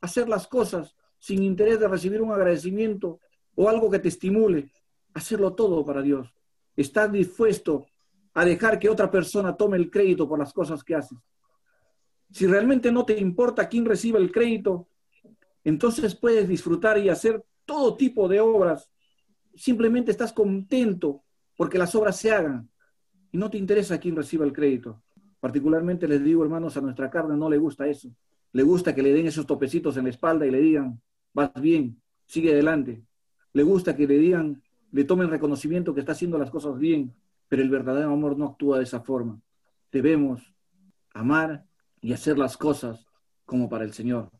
hacer 0.00 0.28
las 0.28 0.46
cosas 0.46 0.94
sin 1.18 1.42
interés 1.42 1.80
de 1.80 1.88
recibir 1.88 2.20
un 2.20 2.32
agradecimiento 2.32 3.20
o 3.54 3.68
algo 3.68 3.90
que 3.90 3.98
te 3.98 4.08
estimule, 4.08 4.70
hacerlo 5.14 5.54
todo 5.54 5.84
para 5.84 6.02
Dios. 6.02 6.32
Estar 6.76 7.10
dispuesto 7.10 7.86
a 8.34 8.44
dejar 8.44 8.78
que 8.78 8.88
otra 8.88 9.10
persona 9.10 9.56
tome 9.56 9.76
el 9.78 9.90
crédito 9.90 10.28
por 10.28 10.38
las 10.38 10.52
cosas 10.52 10.84
que 10.84 10.94
haces. 10.94 11.18
Si 12.30 12.46
realmente 12.46 12.92
no 12.92 13.04
te 13.04 13.18
importa 13.18 13.68
quién 13.68 13.84
reciba 13.84 14.18
el 14.18 14.30
crédito, 14.30 14.88
entonces 15.64 16.14
puedes 16.14 16.48
disfrutar 16.48 16.98
y 16.98 17.08
hacer 17.08 17.44
todo 17.64 17.96
tipo 17.96 18.28
de 18.28 18.40
obras. 18.40 18.90
Simplemente 19.54 20.10
estás 20.10 20.32
contento 20.32 21.22
porque 21.56 21.78
las 21.78 21.94
obras 21.94 22.16
se 22.16 22.32
hagan 22.32 22.70
y 23.32 23.38
no 23.38 23.50
te 23.50 23.58
interesa 23.58 23.98
quién 23.98 24.16
reciba 24.16 24.44
el 24.44 24.52
crédito. 24.52 25.02
Particularmente 25.40 26.08
les 26.08 26.22
digo, 26.22 26.42
hermanos, 26.42 26.76
a 26.76 26.80
nuestra 26.80 27.10
carne 27.10 27.36
no 27.36 27.50
le 27.50 27.58
gusta 27.58 27.86
eso. 27.86 28.10
Le 28.52 28.62
gusta 28.62 28.94
que 28.94 29.02
le 29.02 29.12
den 29.12 29.26
esos 29.26 29.46
topecitos 29.46 29.96
en 29.96 30.04
la 30.04 30.10
espalda 30.10 30.46
y 30.46 30.50
le 30.50 30.60
digan, 30.60 31.00
vas 31.34 31.52
bien, 31.60 32.00
sigue 32.26 32.52
adelante. 32.52 33.02
Le 33.52 33.62
gusta 33.62 33.94
que 33.94 34.06
le 34.06 34.18
digan, 34.18 34.62
le 34.90 35.04
tomen 35.04 35.28
reconocimiento 35.28 35.94
que 35.94 36.00
está 36.00 36.12
haciendo 36.12 36.38
las 36.38 36.50
cosas 36.50 36.78
bien, 36.78 37.14
pero 37.48 37.62
el 37.62 37.68
verdadero 37.68 38.12
amor 38.12 38.38
no 38.38 38.46
actúa 38.46 38.78
de 38.78 38.84
esa 38.84 39.00
forma. 39.00 39.40
Debemos 39.92 40.54
amar 41.12 41.67
y 42.00 42.12
hacer 42.12 42.38
las 42.38 42.56
cosas 42.56 43.06
como 43.44 43.68
para 43.68 43.84
el 43.84 43.92
Señor, 43.92 44.30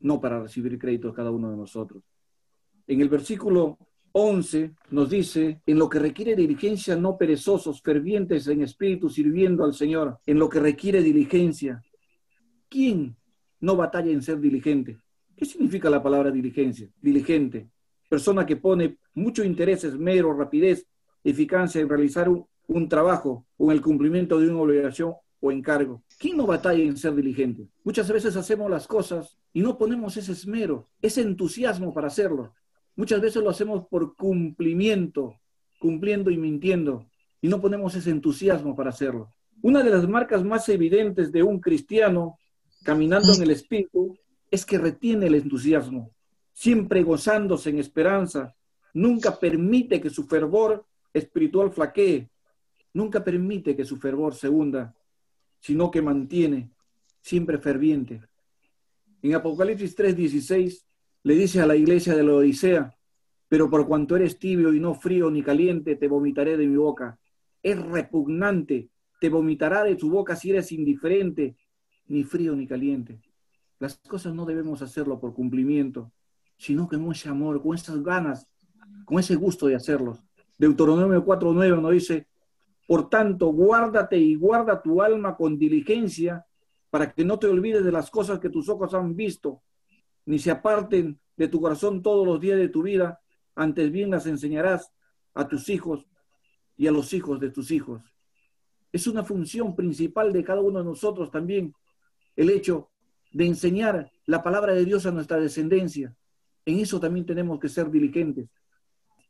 no 0.00 0.20
para 0.20 0.40
recibir 0.40 0.78
crédito 0.78 1.12
cada 1.12 1.30
uno 1.30 1.50
de 1.50 1.56
nosotros. 1.56 2.02
En 2.86 3.00
el 3.00 3.08
versículo 3.08 3.78
11 4.12 4.74
nos 4.90 5.10
dice, 5.10 5.60
en 5.66 5.78
lo 5.78 5.88
que 5.88 5.98
requiere 5.98 6.34
diligencia, 6.34 6.96
no 6.96 7.18
perezosos, 7.18 7.82
fervientes 7.82 8.46
en 8.48 8.62
espíritu, 8.62 9.10
sirviendo 9.10 9.64
al 9.64 9.74
Señor, 9.74 10.18
en 10.24 10.38
lo 10.38 10.48
que 10.48 10.60
requiere 10.60 11.02
diligencia. 11.02 11.82
¿Quién 12.68 13.16
no 13.60 13.76
batalla 13.76 14.10
en 14.10 14.22
ser 14.22 14.40
diligente? 14.40 14.98
¿Qué 15.36 15.44
significa 15.44 15.90
la 15.90 16.02
palabra 16.02 16.30
diligencia? 16.30 16.88
Diligente. 17.00 17.68
Persona 18.08 18.46
que 18.46 18.56
pone 18.56 18.98
mucho 19.14 19.44
interés, 19.44 19.84
esmero, 19.84 20.32
rapidez, 20.32 20.86
eficacia 21.22 21.80
en 21.80 21.88
realizar 21.88 22.28
un, 22.28 22.46
un 22.68 22.88
trabajo 22.88 23.46
o 23.58 23.70
en 23.70 23.76
el 23.76 23.82
cumplimiento 23.82 24.38
de 24.38 24.48
una 24.48 24.60
obligación 24.60 25.14
o 25.40 25.52
encargo. 25.52 26.02
¿Quién 26.18 26.36
no 26.36 26.46
batalla 26.46 26.82
en 26.82 26.96
ser 26.96 27.14
diligente? 27.14 27.68
Muchas 27.84 28.10
veces 28.10 28.36
hacemos 28.36 28.70
las 28.70 28.86
cosas 28.86 29.38
y 29.52 29.60
no 29.60 29.78
ponemos 29.78 30.16
ese 30.16 30.32
esmero, 30.32 30.88
ese 31.02 31.20
entusiasmo 31.22 31.92
para 31.92 32.08
hacerlo. 32.08 32.54
Muchas 32.96 33.20
veces 33.20 33.42
lo 33.42 33.50
hacemos 33.50 33.86
por 33.88 34.16
cumplimiento, 34.16 35.34
cumpliendo 35.78 36.30
y 36.30 36.38
mintiendo, 36.38 37.06
y 37.42 37.48
no 37.48 37.60
ponemos 37.60 37.94
ese 37.94 38.10
entusiasmo 38.10 38.74
para 38.74 38.90
hacerlo. 38.90 39.30
Una 39.62 39.82
de 39.82 39.90
las 39.90 40.08
marcas 40.08 40.42
más 40.42 40.68
evidentes 40.68 41.30
de 41.32 41.42
un 41.42 41.60
cristiano 41.60 42.38
caminando 42.82 43.34
en 43.34 43.42
el 43.42 43.50
Espíritu 43.50 44.16
es 44.50 44.64
que 44.64 44.78
retiene 44.78 45.26
el 45.26 45.34
entusiasmo, 45.34 46.12
siempre 46.52 47.02
gozándose 47.02 47.70
en 47.70 47.78
esperanza, 47.78 48.54
nunca 48.94 49.38
permite 49.38 50.00
que 50.00 50.08
su 50.08 50.24
fervor 50.24 50.86
espiritual 51.12 51.70
flaquee, 51.70 52.30
nunca 52.94 53.22
permite 53.22 53.76
que 53.76 53.84
su 53.84 53.98
fervor 53.98 54.34
se 54.34 54.48
hunda, 54.48 54.95
sino 55.66 55.90
que 55.90 56.00
mantiene 56.00 56.70
siempre 57.20 57.58
ferviente. 57.58 58.22
En 59.22 59.34
Apocalipsis 59.34 59.96
3:16 59.96 60.86
le 61.24 61.34
dice 61.34 61.60
a 61.60 61.66
la 61.66 61.74
iglesia 61.74 62.14
de 62.14 62.22
la 62.22 62.34
Odisea, 62.34 62.96
pero 63.48 63.68
por 63.68 63.88
cuanto 63.88 64.14
eres 64.14 64.38
tibio 64.38 64.72
y 64.72 64.78
no 64.78 64.94
frío 64.94 65.28
ni 65.28 65.42
caliente, 65.42 65.96
te 65.96 66.06
vomitaré 66.06 66.56
de 66.56 66.68
mi 66.68 66.76
boca. 66.76 67.18
Es 67.62 67.76
repugnante 67.82 68.90
te 69.20 69.28
vomitará 69.28 69.82
de 69.82 69.96
tu 69.96 70.10
boca 70.10 70.36
si 70.36 70.50
eres 70.50 70.70
indiferente, 70.72 71.56
ni 72.06 72.22
frío 72.22 72.54
ni 72.54 72.66
caliente. 72.66 73.20
Las 73.78 73.96
cosas 73.96 74.34
no 74.34 74.44
debemos 74.44 74.82
hacerlo 74.82 75.18
por 75.18 75.34
cumplimiento, 75.34 76.12
sino 76.56 76.86
con 76.86 77.10
ese 77.10 77.28
amor, 77.28 77.62
con 77.62 77.74
esas 77.74 78.02
ganas, 78.02 78.46
con 79.04 79.18
ese 79.18 79.34
gusto 79.34 79.66
de 79.66 79.74
hacerlos. 79.74 80.22
Deuteronomio 80.58 81.24
4.9 81.24 81.80
nos 81.80 81.92
dice, 81.92 82.26
por 82.86 83.08
tanto, 83.08 83.48
guárdate 83.48 84.16
y 84.16 84.36
guarda 84.36 84.80
tu 84.80 85.02
alma 85.02 85.36
con 85.36 85.58
diligencia 85.58 86.46
para 86.90 87.12
que 87.12 87.24
no 87.24 87.38
te 87.38 87.48
olvides 87.48 87.84
de 87.84 87.92
las 87.92 88.10
cosas 88.10 88.38
que 88.38 88.48
tus 88.48 88.68
ojos 88.68 88.94
han 88.94 89.16
visto, 89.16 89.62
ni 90.24 90.38
se 90.38 90.50
aparten 90.50 91.20
de 91.36 91.48
tu 91.48 91.60
corazón 91.60 92.02
todos 92.02 92.26
los 92.26 92.40
días 92.40 92.58
de 92.58 92.68
tu 92.68 92.82
vida, 92.82 93.20
antes 93.54 93.90
bien 93.90 94.10
las 94.10 94.26
enseñarás 94.26 94.92
a 95.34 95.48
tus 95.48 95.68
hijos 95.68 96.06
y 96.76 96.86
a 96.86 96.92
los 96.92 97.12
hijos 97.12 97.40
de 97.40 97.50
tus 97.50 97.70
hijos. 97.70 98.02
Es 98.92 99.06
una 99.06 99.24
función 99.24 99.74
principal 99.74 100.32
de 100.32 100.44
cada 100.44 100.60
uno 100.60 100.78
de 100.78 100.84
nosotros 100.84 101.30
también 101.30 101.74
el 102.36 102.50
hecho 102.50 102.90
de 103.32 103.46
enseñar 103.46 104.10
la 104.24 104.42
palabra 104.42 104.72
de 104.74 104.84
Dios 104.84 105.06
a 105.06 105.10
nuestra 105.10 105.38
descendencia. 105.38 106.14
En 106.64 106.78
eso 106.78 107.00
también 107.00 107.26
tenemos 107.26 107.58
que 107.58 107.68
ser 107.68 107.90
diligentes. 107.90 108.48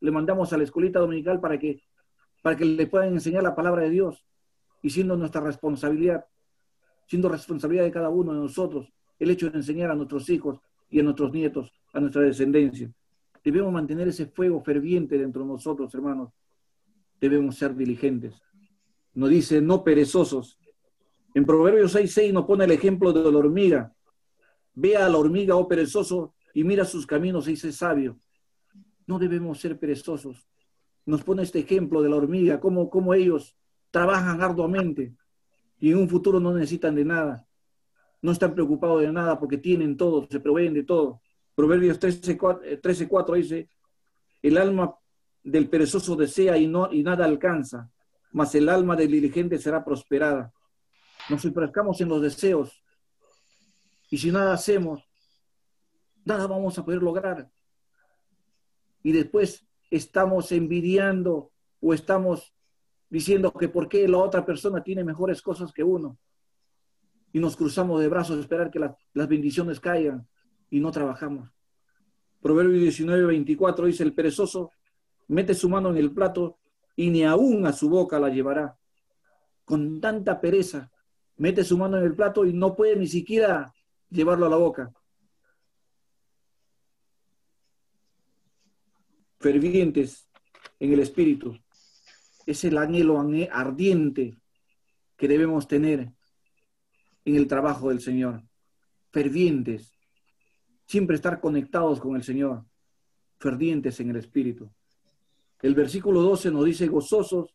Le 0.00 0.10
mandamos 0.10 0.52
a 0.52 0.58
la 0.58 0.64
escuelita 0.64 1.00
dominical 1.00 1.40
para 1.40 1.58
que, 1.58 1.82
para 2.42 2.56
que 2.56 2.64
le 2.64 2.86
puedan 2.86 3.08
enseñar 3.08 3.42
la 3.42 3.54
palabra 3.54 3.82
de 3.82 3.90
Dios 3.90 4.24
y 4.82 4.90
siendo 4.90 5.16
nuestra 5.16 5.40
responsabilidad, 5.40 6.26
siendo 7.06 7.28
responsabilidad 7.28 7.84
de 7.84 7.90
cada 7.90 8.08
uno 8.08 8.32
de 8.32 8.40
nosotros, 8.40 8.92
el 9.18 9.30
hecho 9.30 9.50
de 9.50 9.58
enseñar 9.58 9.90
a 9.90 9.94
nuestros 9.94 10.28
hijos 10.28 10.60
y 10.90 11.00
a 11.00 11.02
nuestros 11.02 11.32
nietos, 11.32 11.72
a 11.92 12.00
nuestra 12.00 12.22
descendencia. 12.22 12.92
Debemos 13.42 13.72
mantener 13.72 14.08
ese 14.08 14.26
fuego 14.26 14.60
ferviente 14.60 15.16
dentro 15.16 15.42
de 15.42 15.48
nosotros, 15.48 15.94
hermanos. 15.94 16.32
Debemos 17.20 17.56
ser 17.56 17.74
diligentes. 17.74 18.34
Nos 19.14 19.30
dice, 19.30 19.60
no 19.60 19.82
perezosos. 19.82 20.58
En 21.34 21.44
Proverbios 21.44 21.94
6.6 21.94 22.32
nos 22.32 22.44
pone 22.44 22.64
el 22.64 22.72
ejemplo 22.72 23.12
de 23.12 23.30
la 23.30 23.38
hormiga. 23.38 23.94
Ve 24.74 24.96
a 24.96 25.08
la 25.08 25.16
hormiga, 25.16 25.56
oh 25.56 25.68
perezoso, 25.68 26.34
y 26.54 26.64
mira 26.64 26.84
sus 26.84 27.06
caminos 27.06 27.46
y 27.46 27.52
dice 27.52 27.72
sabio. 27.72 28.18
No 29.06 29.18
debemos 29.18 29.60
ser 29.60 29.78
perezosos. 29.78 30.48
Nos 31.06 31.22
pone 31.22 31.42
este 31.42 31.60
ejemplo 31.60 32.02
de 32.02 32.10
la 32.10 32.16
hormiga, 32.16 32.60
cómo, 32.60 32.90
cómo 32.90 33.14
ellos 33.14 33.56
trabajan 33.90 34.42
arduamente 34.42 35.14
y 35.78 35.92
en 35.92 35.98
un 35.98 36.08
futuro 36.08 36.40
no 36.40 36.52
necesitan 36.52 36.94
de 36.94 37.04
nada. 37.04 37.46
No 38.22 38.32
están 38.32 38.54
preocupados 38.54 39.00
de 39.00 39.12
nada 39.12 39.38
porque 39.38 39.58
tienen 39.58 39.96
todo, 39.96 40.26
se 40.30 40.40
proveen 40.40 40.74
de 40.74 40.82
todo. 40.82 41.20
Proverbios 41.54 42.00
13.4 42.00 43.34
eh, 43.34 43.38
dice, 43.38 43.70
el 44.42 44.58
alma 44.58 44.94
del 45.42 45.68
perezoso 45.68 46.16
desea 46.16 46.58
y, 46.58 46.66
no, 46.66 46.92
y 46.92 47.02
nada 47.02 47.24
alcanza, 47.24 47.90
mas 48.32 48.54
el 48.54 48.68
alma 48.68 48.96
del 48.96 49.12
diligente 49.12 49.58
será 49.58 49.84
prosperada. 49.84 50.52
Nos 51.28 51.44
enfrascamos 51.44 52.00
en 52.00 52.08
los 52.08 52.20
deseos 52.20 52.82
y 54.10 54.18
si 54.18 54.30
nada 54.30 54.52
hacemos, 54.52 55.02
nada 56.24 56.46
vamos 56.46 56.78
a 56.78 56.84
poder 56.84 57.02
lograr. 57.02 57.50
Y 59.02 59.12
después 59.12 59.64
estamos 59.90 60.52
envidiando 60.52 61.50
o 61.80 61.94
estamos 61.94 62.54
diciendo 63.08 63.52
que 63.52 63.68
por 63.68 63.88
qué 63.88 64.06
la 64.08 64.18
otra 64.18 64.44
persona 64.44 64.82
tiene 64.82 65.04
mejores 65.04 65.42
cosas 65.42 65.72
que 65.72 65.84
uno. 65.84 66.18
Y 67.32 67.40
nos 67.40 67.56
cruzamos 67.56 68.00
de 68.00 68.08
brazos 68.08 68.38
esperar 68.38 68.70
que 68.70 68.78
las 68.78 69.28
bendiciones 69.28 69.80
caigan 69.80 70.26
y 70.70 70.80
no 70.80 70.90
trabajamos. 70.90 71.50
Proverbio 72.40 72.80
19, 72.80 73.26
24 73.26 73.86
dice, 73.86 74.02
el 74.02 74.14
perezoso 74.14 74.70
mete 75.28 75.54
su 75.54 75.68
mano 75.68 75.90
en 75.90 75.96
el 75.96 76.12
plato 76.12 76.58
y 76.94 77.10
ni 77.10 77.24
aún 77.24 77.66
a 77.66 77.72
su 77.72 77.88
boca 77.88 78.18
la 78.18 78.28
llevará. 78.28 78.78
Con 79.64 80.00
tanta 80.00 80.40
pereza, 80.40 80.90
mete 81.36 81.64
su 81.64 81.76
mano 81.76 81.98
en 81.98 82.04
el 82.04 82.14
plato 82.14 82.44
y 82.44 82.52
no 82.52 82.74
puede 82.74 82.96
ni 82.96 83.06
siquiera 83.06 83.74
llevarlo 84.10 84.46
a 84.46 84.50
la 84.50 84.56
boca. 84.56 84.92
Fervientes 89.46 90.28
en 90.80 90.92
el 90.92 90.98
espíritu. 90.98 91.56
Es 92.46 92.64
el 92.64 92.76
anhelo 92.78 93.24
ardiente 93.52 94.40
que 95.16 95.28
debemos 95.28 95.68
tener 95.68 96.12
en 97.24 97.36
el 97.36 97.46
trabajo 97.46 97.90
del 97.90 98.00
Señor. 98.00 98.42
Fervientes. 99.12 99.92
Siempre 100.84 101.14
estar 101.14 101.40
conectados 101.40 102.00
con 102.00 102.16
el 102.16 102.24
Señor. 102.24 102.64
Fervientes 103.38 104.00
en 104.00 104.10
el 104.10 104.16
espíritu. 104.16 104.68
El 105.62 105.76
versículo 105.76 106.22
12 106.22 106.50
nos 106.50 106.64
dice 106.64 106.88
gozosos 106.88 107.54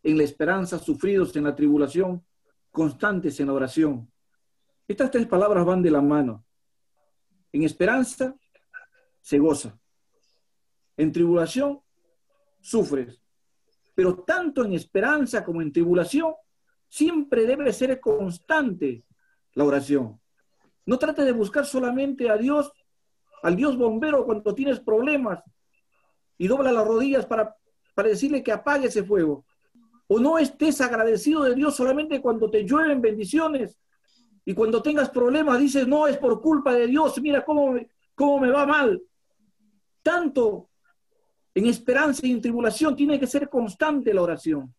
en 0.00 0.18
la 0.18 0.22
esperanza, 0.22 0.78
sufridos 0.78 1.34
en 1.34 1.42
la 1.42 1.56
tribulación, 1.56 2.24
constantes 2.70 3.40
en 3.40 3.48
la 3.48 3.54
oración. 3.54 4.08
Estas 4.86 5.10
tres 5.10 5.26
palabras 5.26 5.66
van 5.66 5.82
de 5.82 5.90
la 5.90 6.02
mano. 6.02 6.46
En 7.50 7.64
esperanza 7.64 8.32
se 9.20 9.40
goza. 9.40 9.81
En 11.02 11.10
tribulación 11.10 11.80
sufres. 12.60 13.20
Pero 13.92 14.22
tanto 14.22 14.64
en 14.64 14.72
esperanza 14.72 15.44
como 15.44 15.60
en 15.60 15.72
tribulación 15.72 16.32
siempre 16.86 17.44
debe 17.44 17.72
ser 17.72 17.98
constante 17.98 19.04
la 19.54 19.64
oración. 19.64 20.20
No 20.86 21.00
trate 21.00 21.24
de 21.24 21.32
buscar 21.32 21.66
solamente 21.66 22.30
a 22.30 22.36
Dios, 22.36 22.70
al 23.42 23.56
Dios 23.56 23.76
bombero 23.76 24.24
cuando 24.24 24.54
tienes 24.54 24.78
problemas 24.78 25.42
y 26.38 26.46
dobla 26.46 26.70
las 26.70 26.86
rodillas 26.86 27.26
para, 27.26 27.56
para 27.96 28.10
decirle 28.10 28.44
que 28.44 28.52
apague 28.52 28.86
ese 28.86 29.02
fuego. 29.02 29.44
O 30.06 30.20
no 30.20 30.38
estés 30.38 30.80
agradecido 30.80 31.42
de 31.42 31.56
Dios 31.56 31.74
solamente 31.74 32.22
cuando 32.22 32.48
te 32.48 32.62
llueven 32.64 33.02
bendiciones 33.02 33.76
y 34.44 34.54
cuando 34.54 34.80
tengas 34.80 35.10
problemas 35.10 35.58
dices, 35.58 35.84
no, 35.88 36.06
es 36.06 36.16
por 36.16 36.40
culpa 36.40 36.72
de 36.74 36.86
Dios, 36.86 37.20
mira 37.20 37.44
cómo, 37.44 37.74
cómo 38.14 38.38
me 38.38 38.52
va 38.52 38.64
mal. 38.66 39.02
Tanto 40.04 40.68
en 41.54 41.66
esperanza 41.66 42.26
y 42.26 42.32
en 42.32 42.40
tribulación 42.40 42.96
tiene 42.96 43.20
que 43.20 43.26
ser 43.26 43.48
constante 43.48 44.14
la 44.14 44.22
oración. 44.22 44.74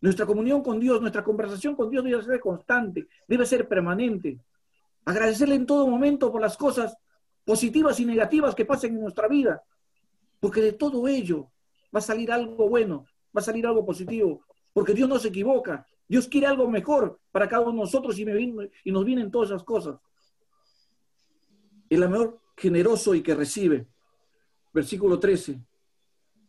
Nuestra 0.00 0.26
comunión 0.26 0.62
con 0.62 0.80
Dios, 0.80 1.00
nuestra 1.00 1.22
conversación 1.22 1.74
con 1.74 1.90
Dios 1.90 2.04
debe 2.04 2.22
ser 2.22 2.40
constante, 2.40 3.08
debe 3.26 3.44
ser 3.46 3.68
permanente. 3.68 4.38
Agradecerle 5.04 5.54
en 5.54 5.66
todo 5.66 5.86
momento 5.86 6.30
por 6.30 6.40
las 6.40 6.56
cosas 6.56 6.96
positivas 7.44 7.98
y 8.00 8.06
negativas 8.06 8.54
que 8.54 8.64
pasen 8.64 8.94
en 8.94 9.02
nuestra 9.02 9.28
vida, 9.28 9.62
porque 10.38 10.60
de 10.60 10.72
todo 10.72 11.06
ello 11.08 11.50
va 11.94 11.98
a 11.98 12.02
salir 12.02 12.32
algo 12.32 12.68
bueno, 12.68 13.04
va 13.36 13.40
a 13.40 13.44
salir 13.44 13.66
algo 13.66 13.84
positivo, 13.84 14.44
porque 14.72 14.94
Dios 14.94 15.08
no 15.08 15.18
se 15.18 15.28
equivoca. 15.28 15.86
Dios 16.08 16.26
quiere 16.28 16.46
algo 16.46 16.68
mejor 16.68 17.20
para 17.30 17.48
cada 17.48 17.62
uno 17.62 17.72
de 17.72 17.78
nosotros 17.78 18.18
y, 18.18 18.24
y 18.84 18.92
nos 18.92 19.04
vienen 19.04 19.30
todas 19.30 19.50
esas 19.50 19.64
cosas. 19.64 19.98
El 21.88 22.02
amor 22.02 22.40
generoso 22.56 23.14
y 23.14 23.22
que 23.22 23.34
recibe. 23.34 23.86
Versículo 24.72 25.18
13. 25.18 25.60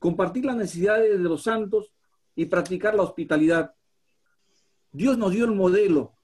Compartir 0.01 0.45
las 0.45 0.55
necesidades 0.55 1.11
de 1.11 1.29
los 1.29 1.43
santos 1.43 1.93
y 2.35 2.47
practicar 2.47 2.95
la 2.95 3.03
hospitalidad. 3.03 3.75
Dios 4.91 5.15
nos 5.15 5.29
dio 5.29 5.45
el 5.45 5.51
modelo 5.51 6.17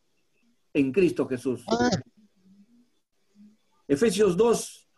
en 0.73 0.91
Cristo 0.91 1.27
Jesús. 1.27 1.63
Efesios 3.87 4.35
2, 4.35 4.89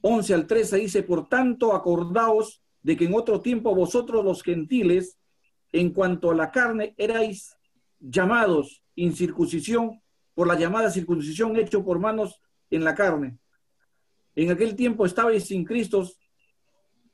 11 0.00 0.34
al 0.34 0.46
13 0.46 0.76
dice, 0.78 1.02
por 1.02 1.28
tanto, 1.28 1.74
acordaos 1.74 2.62
de 2.80 2.96
que 2.96 3.04
en 3.04 3.14
otro 3.14 3.42
tiempo 3.42 3.74
vosotros 3.74 4.24
los 4.24 4.42
gentiles, 4.42 5.18
en 5.70 5.90
cuanto 5.90 6.30
a 6.30 6.34
la 6.34 6.50
carne, 6.50 6.94
erais 6.96 7.58
llamados 8.00 8.82
incircuncisión 8.94 10.00
por 10.32 10.46
la 10.46 10.58
llamada 10.58 10.90
circuncisión 10.90 11.58
hecho 11.58 11.84
por 11.84 11.98
manos 11.98 12.40
en 12.70 12.84
la 12.84 12.94
carne. 12.94 13.36
En 14.34 14.50
aquel 14.50 14.74
tiempo 14.74 15.04
estabais 15.04 15.44
sin 15.44 15.66
Cristo, 15.66 16.08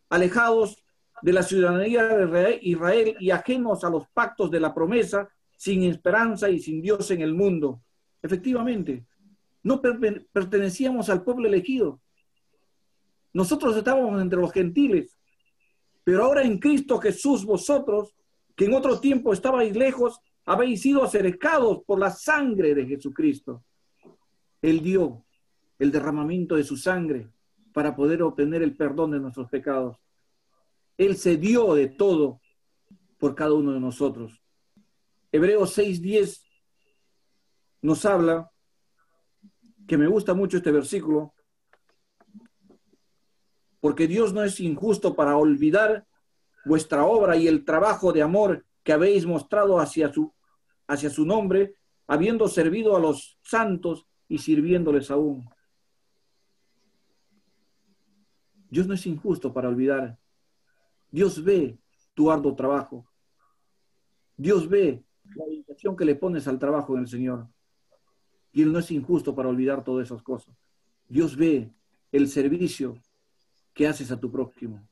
alejados 0.08 0.83
de 1.22 1.32
la 1.32 1.42
ciudadanía 1.42 2.06
de 2.08 2.58
Israel 2.62 3.16
y 3.18 3.30
ajenos 3.30 3.84
a 3.84 3.90
los 3.90 4.08
pactos 4.08 4.50
de 4.50 4.60
la 4.60 4.74
promesa, 4.74 5.28
sin 5.56 5.84
esperanza 5.84 6.50
y 6.50 6.58
sin 6.58 6.82
Dios 6.82 7.10
en 7.10 7.22
el 7.22 7.34
mundo. 7.34 7.80
Efectivamente, 8.22 9.06
no 9.62 9.80
pertenecíamos 9.80 11.08
al 11.08 11.22
pueblo 11.22 11.48
elegido. 11.48 12.00
Nosotros 13.32 13.76
estábamos 13.76 14.20
entre 14.20 14.38
los 14.38 14.52
gentiles, 14.52 15.16
pero 16.04 16.24
ahora 16.24 16.42
en 16.42 16.58
Cristo 16.58 16.98
Jesús 16.98 17.44
vosotros, 17.44 18.14
que 18.54 18.66
en 18.66 18.74
otro 18.74 19.00
tiempo 19.00 19.32
estabais 19.32 19.74
lejos, 19.74 20.20
habéis 20.44 20.82
sido 20.82 21.02
acercados 21.02 21.82
por 21.86 21.98
la 21.98 22.10
sangre 22.10 22.74
de 22.74 22.86
Jesucristo. 22.86 23.64
Él 24.60 24.82
dio 24.82 25.24
el 25.78 25.90
derramamiento 25.90 26.56
de 26.56 26.64
su 26.64 26.76
sangre 26.76 27.28
para 27.72 27.96
poder 27.96 28.22
obtener 28.22 28.62
el 28.62 28.76
perdón 28.76 29.12
de 29.12 29.20
nuestros 29.20 29.48
pecados. 29.48 29.96
Él 30.96 31.16
se 31.16 31.36
dio 31.36 31.74
de 31.74 31.88
todo 31.88 32.40
por 33.18 33.34
cada 33.34 33.54
uno 33.54 33.72
de 33.72 33.80
nosotros. 33.80 34.42
Hebreos 35.32 35.76
6:10 35.76 36.44
nos 37.82 38.04
habla, 38.04 38.50
que 39.86 39.98
me 39.98 40.06
gusta 40.06 40.32
mucho 40.34 40.56
este 40.56 40.70
versículo, 40.70 41.34
porque 43.80 44.06
Dios 44.06 44.32
no 44.32 44.42
es 44.42 44.60
injusto 44.60 45.14
para 45.14 45.36
olvidar 45.36 46.06
vuestra 46.64 47.04
obra 47.04 47.36
y 47.36 47.48
el 47.48 47.64
trabajo 47.64 48.12
de 48.12 48.22
amor 48.22 48.64
que 48.82 48.92
habéis 48.92 49.26
mostrado 49.26 49.78
hacia, 49.78 50.12
su, 50.12 50.32
hacia 50.86 51.10
su 51.10 51.26
nombre, 51.26 51.74
habiendo 52.06 52.48
servido 52.48 52.96
a 52.96 53.00
los 53.00 53.38
santos 53.42 54.06
y 54.28 54.38
sirviéndoles 54.38 55.10
aún. 55.10 55.48
Dios 58.70 58.86
no 58.86 58.94
es 58.94 59.06
injusto 59.06 59.52
para 59.52 59.68
olvidar. 59.68 60.18
Dios 61.14 61.44
ve 61.44 61.78
tu 62.12 62.28
arduo 62.28 62.56
trabajo. 62.56 63.06
Dios 64.36 64.68
ve 64.68 65.04
la 65.36 65.44
dedicación 65.44 65.96
que 65.96 66.04
le 66.04 66.16
pones 66.16 66.48
al 66.48 66.58
trabajo 66.58 66.96
en 66.96 67.02
el 67.02 67.08
Señor. 67.08 67.46
Y 68.52 68.62
Él 68.62 68.72
no 68.72 68.80
es 68.80 68.90
injusto 68.90 69.32
para 69.32 69.48
olvidar 69.48 69.84
todas 69.84 70.06
esas 70.06 70.24
cosas. 70.24 70.56
Dios 71.08 71.36
ve 71.36 71.70
el 72.10 72.28
servicio 72.28 72.98
que 73.72 73.86
haces 73.86 74.10
a 74.10 74.18
tu 74.18 74.28
prójimo. 74.28 74.84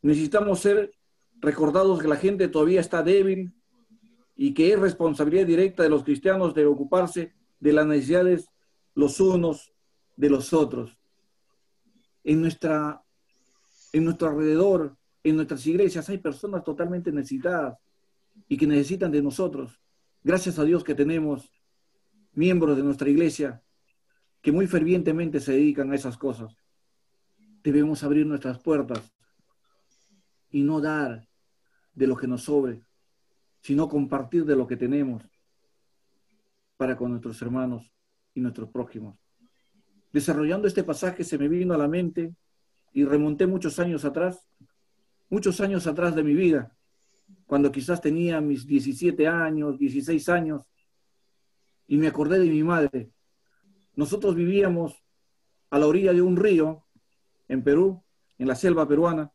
Necesitamos 0.00 0.60
ser 0.60 0.92
recordados 1.40 2.00
que 2.00 2.06
la 2.06 2.14
gente 2.14 2.46
todavía 2.46 2.78
está 2.80 3.02
débil 3.02 3.52
y 4.36 4.54
que 4.54 4.72
es 4.72 4.78
responsabilidad 4.78 5.44
directa 5.44 5.82
de 5.82 5.88
los 5.88 6.04
cristianos 6.04 6.54
de 6.54 6.66
ocuparse 6.66 7.34
de 7.58 7.72
las 7.72 7.84
necesidades 7.84 8.48
los 8.94 9.18
unos 9.18 9.72
de 10.14 10.30
los 10.30 10.52
otros. 10.52 10.96
En, 12.22 12.42
nuestra, 12.42 13.02
en 13.92 14.04
nuestro 14.04 14.28
alrededor, 14.28 14.99
en 15.22 15.36
nuestras 15.36 15.66
iglesias, 15.66 16.08
hay 16.08 16.18
personas 16.18 16.64
totalmente 16.64 17.12
necesitadas 17.12 17.78
y 18.48 18.56
que 18.56 18.66
necesitan 18.66 19.10
de 19.10 19.22
nosotros. 19.22 19.80
Gracias 20.22 20.58
a 20.58 20.64
Dios 20.64 20.84
que 20.84 20.94
tenemos 20.94 21.50
miembros 22.32 22.76
de 22.76 22.82
nuestra 22.82 23.08
iglesia 23.08 23.62
que 24.42 24.52
muy 24.52 24.66
fervientemente 24.66 25.40
se 25.40 25.52
dedican 25.52 25.92
a 25.92 25.94
esas 25.94 26.16
cosas. 26.16 26.56
Debemos 27.62 28.02
abrir 28.02 28.26
nuestras 28.26 28.58
puertas 28.58 29.12
y 30.50 30.62
no 30.62 30.80
dar 30.80 31.28
de 31.94 32.06
lo 32.06 32.16
que 32.16 32.26
nos 32.26 32.44
sobre, 32.44 32.82
sino 33.60 33.88
compartir 33.88 34.44
de 34.46 34.56
lo 34.56 34.66
que 34.66 34.76
tenemos 34.76 35.22
para 36.76 36.96
con 36.96 37.10
nuestros 37.10 37.40
hermanos 37.42 37.92
y 38.34 38.40
nuestros 38.40 38.70
prójimos. 38.70 39.18
Desarrollando 40.12 40.66
este 40.66 40.82
pasaje 40.82 41.24
se 41.24 41.36
me 41.38 41.48
vino 41.48 41.74
a 41.74 41.78
la 41.78 41.88
mente 41.88 42.34
y 42.92 43.04
remonté 43.04 43.46
muchos 43.46 43.78
años 43.78 44.04
atrás, 44.04 44.42
muchos 45.30 45.60
años 45.60 45.86
atrás 45.86 46.14
de 46.14 46.24
mi 46.24 46.34
vida, 46.34 46.76
cuando 47.46 47.72
quizás 47.72 48.00
tenía 48.00 48.40
mis 48.40 48.66
17 48.66 49.26
años, 49.26 49.78
16 49.78 50.28
años, 50.28 50.62
y 51.86 51.96
me 51.96 52.08
acordé 52.08 52.38
de 52.38 52.48
mi 52.48 52.62
madre. 52.62 53.10
Nosotros 53.94 54.34
vivíamos 54.34 55.02
a 55.70 55.78
la 55.78 55.86
orilla 55.86 56.12
de 56.12 56.20
un 56.20 56.36
río 56.36 56.84
en 57.48 57.62
Perú, 57.62 58.02
en 58.38 58.48
la 58.48 58.54
selva 58.54 58.86
peruana, 58.86 59.32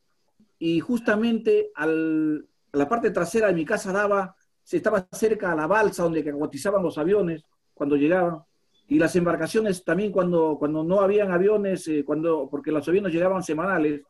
y 0.60 0.80
justamente 0.80 1.72
a 1.76 1.86
la 1.86 2.90
parte 2.90 3.12
trasera 3.12 3.48
de 3.48 3.54
mi 3.54 3.66
casa 3.66 3.92
daba, 3.92 4.36
se 4.64 4.78
estaba 4.78 5.08
cerca 5.12 5.52
a 5.52 5.56
la 5.56 5.68
balsa 5.68 6.04
donde 6.04 6.24
cagotizaban 6.24 6.84
los 6.84 6.98
aviones 6.98 7.44
cuando 7.74 7.96
llegaban, 7.96 8.44
y 8.88 9.00
las 9.00 9.16
embarcaciones 9.16 9.84
también 9.84 10.12
cuando, 10.12 10.58
cuando 10.60 10.84
no 10.84 11.02
habían 11.02 11.32
aviones, 11.32 11.88
eh, 11.88 12.04
cuando, 12.06 12.48
porque 12.50 12.72
los 12.72 12.88
aviones 12.88 13.14
llegaban 13.14 13.44
semanales, 13.44 14.02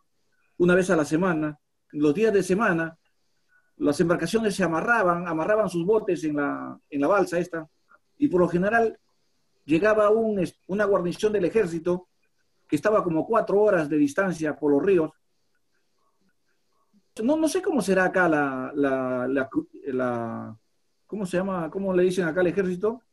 una 0.57 0.75
vez 0.75 0.89
a 0.89 0.95
la 0.95 1.05
semana, 1.05 1.59
los 1.95 2.13
días 2.13 2.33
de 2.33 2.43
semana, 2.43 2.97
las 3.77 3.99
embarcaciones 3.99 4.55
se 4.55 4.63
amarraban, 4.63 5.27
amarraban 5.27 5.69
sus 5.69 5.85
botes 5.85 6.23
en 6.23 6.37
la, 6.37 6.79
en 6.89 7.01
la 7.01 7.07
balsa 7.07 7.39
esta, 7.39 7.67
y 8.17 8.27
por 8.27 8.41
lo 8.41 8.47
general 8.47 8.97
llegaba 9.65 10.09
un, 10.09 10.43
una 10.67 10.85
guarnición 10.85 11.33
del 11.33 11.45
ejército 11.45 12.07
que 12.67 12.75
estaba 12.75 13.03
como 13.03 13.25
cuatro 13.25 13.61
horas 13.61 13.89
de 13.89 13.97
distancia 13.97 14.55
por 14.55 14.71
los 14.71 14.83
ríos. 14.83 15.11
No, 17.23 17.37
no 17.37 17.47
sé 17.47 17.61
cómo 17.61 17.81
será 17.81 18.05
acá 18.05 18.27
la, 18.27 18.71
la, 18.75 19.27
la, 19.27 20.57
¿cómo 21.05 21.25
se 21.25 21.37
llama? 21.37 21.69
¿Cómo 21.69 21.93
le 21.93 22.03
dicen 22.03 22.25
acá 22.25 22.41
al 22.41 22.47
ejército? 22.47 23.03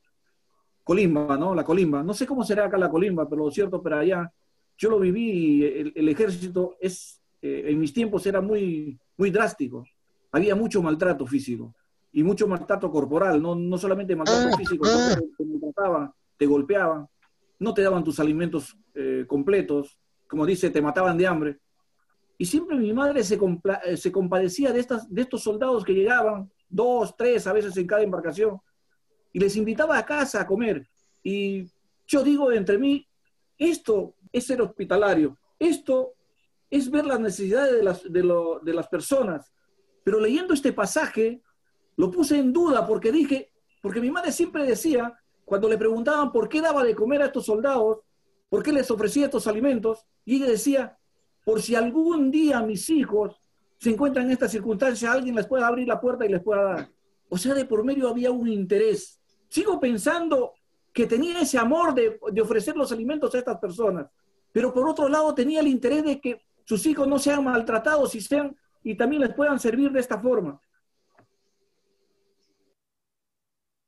Colimba, 0.83 1.37
¿no? 1.37 1.55
La 1.55 1.65
colimba. 1.65 2.03
No 2.03 2.13
sé 2.13 2.27
cómo 2.27 2.43
será 2.43 2.67
acá 2.67 2.77
la 2.77 2.91
colimba, 2.91 3.29
pero 3.29 3.45
lo 3.45 3.51
cierto, 3.51 3.81
pero 3.81 3.99
allá 3.99 4.33
yo 4.77 4.91
lo 4.91 4.99
viví 4.99 5.31
y 5.31 5.93
el, 5.95 6.09
ejército 6.09 6.77
es, 6.81 7.22
eh, 7.43 7.65
en 7.67 7.79
mis 7.79 7.93
tiempos 7.93 8.25
era 8.27 8.41
muy, 8.41 8.99
muy 9.19 9.31
drástico 9.31 9.85
había 10.33 10.55
mucho 10.55 10.83
maltrato 10.83 11.27
físico 11.27 11.75
y 12.11 12.23
mucho 12.23 12.49
maltrato 12.49 12.91
corporal, 12.91 13.41
no, 13.41 13.55
no 13.55 13.79
solamente 13.79 14.17
maltrato 14.17 14.51
ah, 14.53 14.57
físico, 14.57 14.85
ah. 14.87 15.17
te 15.39 15.45
maltrataban, 15.45 16.13
te 16.37 16.47
golpeaban, 16.47 17.07
no 17.59 17.73
te 17.73 17.83
daban 17.83 18.05
tus 18.05 18.19
alimentos 18.19 18.77
eh, 18.95 19.25
completos, 19.27 19.99
como 20.27 20.45
dice, 20.45 20.71
te 20.71 20.83
mataban 20.83 21.17
de 21.17 21.27
hambre. 21.27 21.59
Y 22.37 22.45
siempre 22.45 22.77
mi 22.77 22.93
madre 22.93 23.23
se, 23.23 23.39
eh, 23.85 23.97
se 23.97 24.13
compadecía 24.13 24.73
de, 24.73 24.81
estas, 24.81 25.13
de 25.13 25.23
estos 25.23 25.43
soldados 25.43 25.85
que 25.85 25.95
llegaban, 25.95 26.51
dos, 26.69 27.17
tres 27.17 27.47
a 27.47 27.53
veces 27.53 27.77
en 27.77 27.87
cada 27.87 28.03
embarcación, 28.03 28.59
y 29.33 29.39
les 29.39 29.57
invitaba 29.57 29.97
a 29.97 30.05
casa 30.05 30.43
a 30.43 30.47
comer. 30.47 30.87
Y 31.23 31.67
yo 32.07 32.23
digo 32.23 32.53
entre 32.53 32.79
mí, 32.79 33.07
esto 33.57 34.17
es 34.31 34.45
ser 34.45 34.61
hospitalario, 34.61 35.39
esto 35.59 36.13
es 36.73 36.91
ver 36.91 37.05
las 37.05 37.21
necesidades 37.21 37.77
de 37.77 37.83
las, 37.83 38.11
de, 38.11 38.23
lo, 38.23 38.59
de 38.61 38.73
las 38.73 38.89
personas, 38.89 39.53
pero 40.03 40.19
leyendo 40.19 40.55
este 40.55 40.73
pasaje, 40.73 41.43
lo 41.97 42.11
puse 42.11 42.39
en 42.39 42.51
duda 42.51 42.87
porque 42.87 43.13
dije, 43.13 43.53
porque 43.83 44.01
mi 44.01 44.11
madre 44.11 44.33
siempre 44.33 44.65
decía, 44.65 45.13
cuando 45.45 45.69
le 45.69 45.77
preguntaban 45.77 46.33
por 46.33 46.49
qué 46.49 46.63
daba 46.63 46.83
de 46.83 46.95
comer 46.95 47.21
a 47.21 47.27
estos 47.27 47.45
soldados, 47.45 47.99
por 48.49 48.63
qué 48.63 48.73
les 48.73 48.91
ofrecía 48.91 49.27
estos 49.27 49.47
alimentos, 49.47 50.07
y 50.25 50.37
ella 50.37 50.47
decía, 50.47 50.99
por 51.45 51.61
si 51.61 51.75
algún 51.75 52.31
día 52.31 52.63
mis 52.63 52.89
hijos 52.89 53.39
se 53.77 53.91
encuentran 53.91 54.25
en 54.25 54.33
esta 54.33 54.49
circunstancia, 54.49 55.13
alguien 55.13 55.35
les 55.35 55.47
pueda 55.47 55.67
abrir 55.67 55.87
la 55.87 56.01
puerta 56.01 56.25
y 56.25 56.31
les 56.31 56.43
pueda 56.43 56.63
dar. 56.63 56.91
O 57.29 57.37
sea, 57.37 57.53
de 57.53 57.67
por 57.67 57.85
medio 57.85 58.09
había 58.09 58.31
un 58.31 58.49
interés. 58.49 59.21
Sigo 59.51 59.79
pensando 59.79 60.55
que 60.91 61.07
tenía 61.07 61.39
ese 61.39 61.59
amor 61.59 61.93
de, 61.93 62.19
de 62.33 62.41
ofrecer 62.41 62.77
los 62.77 62.93
alimentos 62.93 63.35
a 63.35 63.39
estas 63.39 63.59
personas, 63.59 64.07
pero 64.53 64.73
por 64.73 64.89
otro 64.89 65.07
lado 65.07 65.35
tenía 65.35 65.61
el 65.61 65.67
interés 65.67 66.03
de 66.05 66.19
que 66.19 66.41
sus 66.65 66.85
hijos 66.87 67.07
no 67.09 67.19
sean 67.19 67.45
maltratados 67.45 68.15
y 68.15 68.21
sean 68.21 68.57
y 68.83 68.97
también 68.97 69.23
les 69.23 69.35
puedan 69.35 69.61
servir 69.61 69.93
de 69.93 70.01
esta 70.01 70.19
forma. 70.19 70.61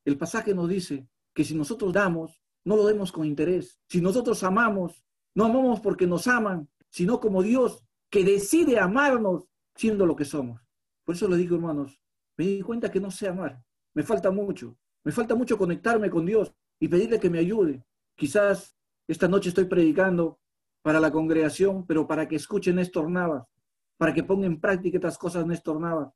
El 0.05 0.19
pasaje 0.19 0.55
nos 0.55 0.69
dice 0.69 1.09
que 1.33 1.45
si 1.45 1.55
nosotros 1.55 1.93
damos, 1.93 2.41
no 2.65 2.77
lo 2.77 2.87
demos 2.87 3.11
con 3.11 3.27
interés. 3.27 3.81
Si 3.89 4.01
nosotros 4.01 4.43
amamos, 4.45 5.05
no 5.35 5.47
amamos 5.47 5.81
porque 5.81 6.07
nos 6.07 6.27
aman, 6.29 6.69
sino 6.91 7.21
como 7.21 7.43
Dios 7.43 7.85
que 8.11 8.23
decide 8.23 8.79
amarnos 8.79 9.49
siendo 9.75 10.07
lo 10.07 10.15
que 10.15 10.25
somos. 10.25 10.61
Por 11.05 11.15
eso 11.15 11.29
le 11.29 11.37
digo, 11.37 11.57
hermanos, 11.57 12.01
me 12.37 12.47
di 12.47 12.63
cuenta 12.63 12.91
que 12.91 13.01
no 13.01 13.11
sé 13.11 13.29
amar. 13.29 13.63
Me 13.93 14.03
falta 14.03 14.31
mucho. 14.31 14.77
Me 15.03 15.13
falta 15.13 15.35
mucho 15.35 15.59
conectarme 15.59 16.11
con 16.11 16.25
Dios 16.25 16.53
y 16.79 16.89
pedirle 16.89 17.21
que 17.21 17.31
me 17.31 17.39
ayude. 17.39 17.85
Quizás 18.15 18.77
esta 19.07 19.29
noche 19.29 19.51
estoy 19.51 19.65
predicando 19.65 20.39
para 20.85 21.01
la 21.01 21.11
congregación, 21.11 21.87
pero 21.87 22.07
para 22.07 22.29
que 22.29 22.37
escuchen 22.37 22.77
Néstor 22.77 23.11
Navas, 23.11 23.49
para 23.97 24.13
que 24.13 24.23
ponga 24.23 24.45
en 24.45 24.61
práctica 24.61 24.99
estas 24.99 25.17
cosas 25.17 25.47
Néstor 25.47 25.81
Navas 25.81 26.13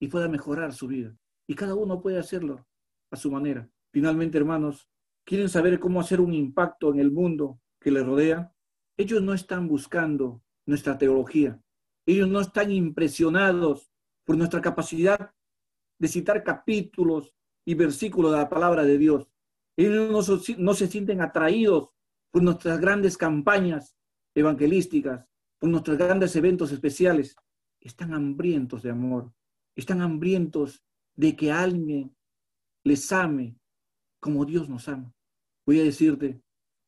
y 0.00 0.08
pueda 0.08 0.28
mejorar 0.28 0.72
su 0.72 0.86
vida. 0.86 1.14
Y 1.46 1.54
cada 1.54 1.74
uno 1.74 2.00
puede 2.00 2.18
hacerlo 2.18 2.66
a 3.10 3.16
su 3.16 3.30
manera. 3.30 3.68
Finalmente, 3.92 4.38
hermanos, 4.38 4.88
¿quieren 5.24 5.50
saber 5.50 5.78
cómo 5.78 6.00
hacer 6.00 6.22
un 6.22 6.32
impacto 6.32 6.90
en 6.90 7.00
el 7.00 7.12
mundo 7.12 7.60
que 7.78 7.90
les 7.90 8.06
rodea? 8.06 8.50
Ellos 8.96 9.20
no 9.20 9.34
están 9.34 9.68
buscando 9.68 10.42
nuestra 10.64 10.96
teología. 10.96 11.60
Ellos 12.06 12.30
no 12.30 12.40
están 12.40 12.70
impresionados 12.70 13.92
por 14.24 14.38
nuestra 14.38 14.62
capacidad 14.62 15.34
de 15.98 16.08
citar 16.08 16.42
capítulos 16.42 17.34
y 17.66 17.74
versículos 17.74 18.32
de 18.32 18.38
la 18.38 18.48
palabra 18.48 18.84
de 18.84 18.96
Dios. 18.96 19.28
Ellos 19.76 20.10
no, 20.10 20.56
no 20.56 20.72
se 20.72 20.86
sienten 20.86 21.20
atraídos 21.20 21.90
por 22.30 22.42
nuestras 22.42 22.80
grandes 22.80 23.18
campañas 23.18 23.97
evangelísticas 24.38 25.26
por 25.58 25.68
nuestros 25.68 25.98
grandes 25.98 26.34
eventos 26.36 26.72
especiales, 26.72 27.36
están 27.80 28.14
hambrientos 28.14 28.82
de 28.82 28.90
amor, 28.90 29.32
están 29.74 30.00
hambrientos 30.00 30.84
de 31.16 31.34
que 31.36 31.50
alguien 31.50 32.16
les 32.84 33.10
ame 33.12 33.56
como 34.20 34.44
Dios 34.44 34.68
nos 34.68 34.88
ama. 34.88 35.12
Voy 35.66 35.80
a 35.80 35.84
decirte 35.84 36.40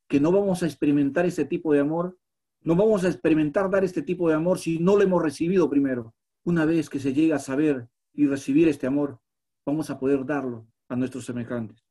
que 0.07 0.19
no 0.19 0.31
vamos 0.31 0.63
a 0.63 0.65
experimentar 0.65 1.25
ese 1.25 1.45
tipo 1.45 1.73
de 1.73 1.79
amor, 1.79 2.17
no 2.61 2.75
vamos 2.75 3.03
a 3.03 3.09
experimentar 3.09 3.69
dar 3.69 3.83
este 3.83 4.01
tipo 4.01 4.29
de 4.29 4.35
amor 4.35 4.59
si 4.59 4.79
no 4.79 4.95
lo 4.95 5.03
hemos 5.03 5.21
recibido 5.21 5.69
primero. 5.69 6.13
Una 6.43 6.65
vez 6.65 6.89
que 6.89 6.99
se 6.99 7.13
llega 7.13 7.35
a 7.35 7.39
saber 7.39 7.87
y 8.13 8.27
recibir 8.27 8.67
este 8.67 8.87
amor, 8.87 9.19
vamos 9.65 9.89
a 9.89 9.99
poder 9.99 10.25
darlo 10.25 10.67
a 10.89 10.95
nuestros 10.95 11.25
semejantes. 11.25 11.85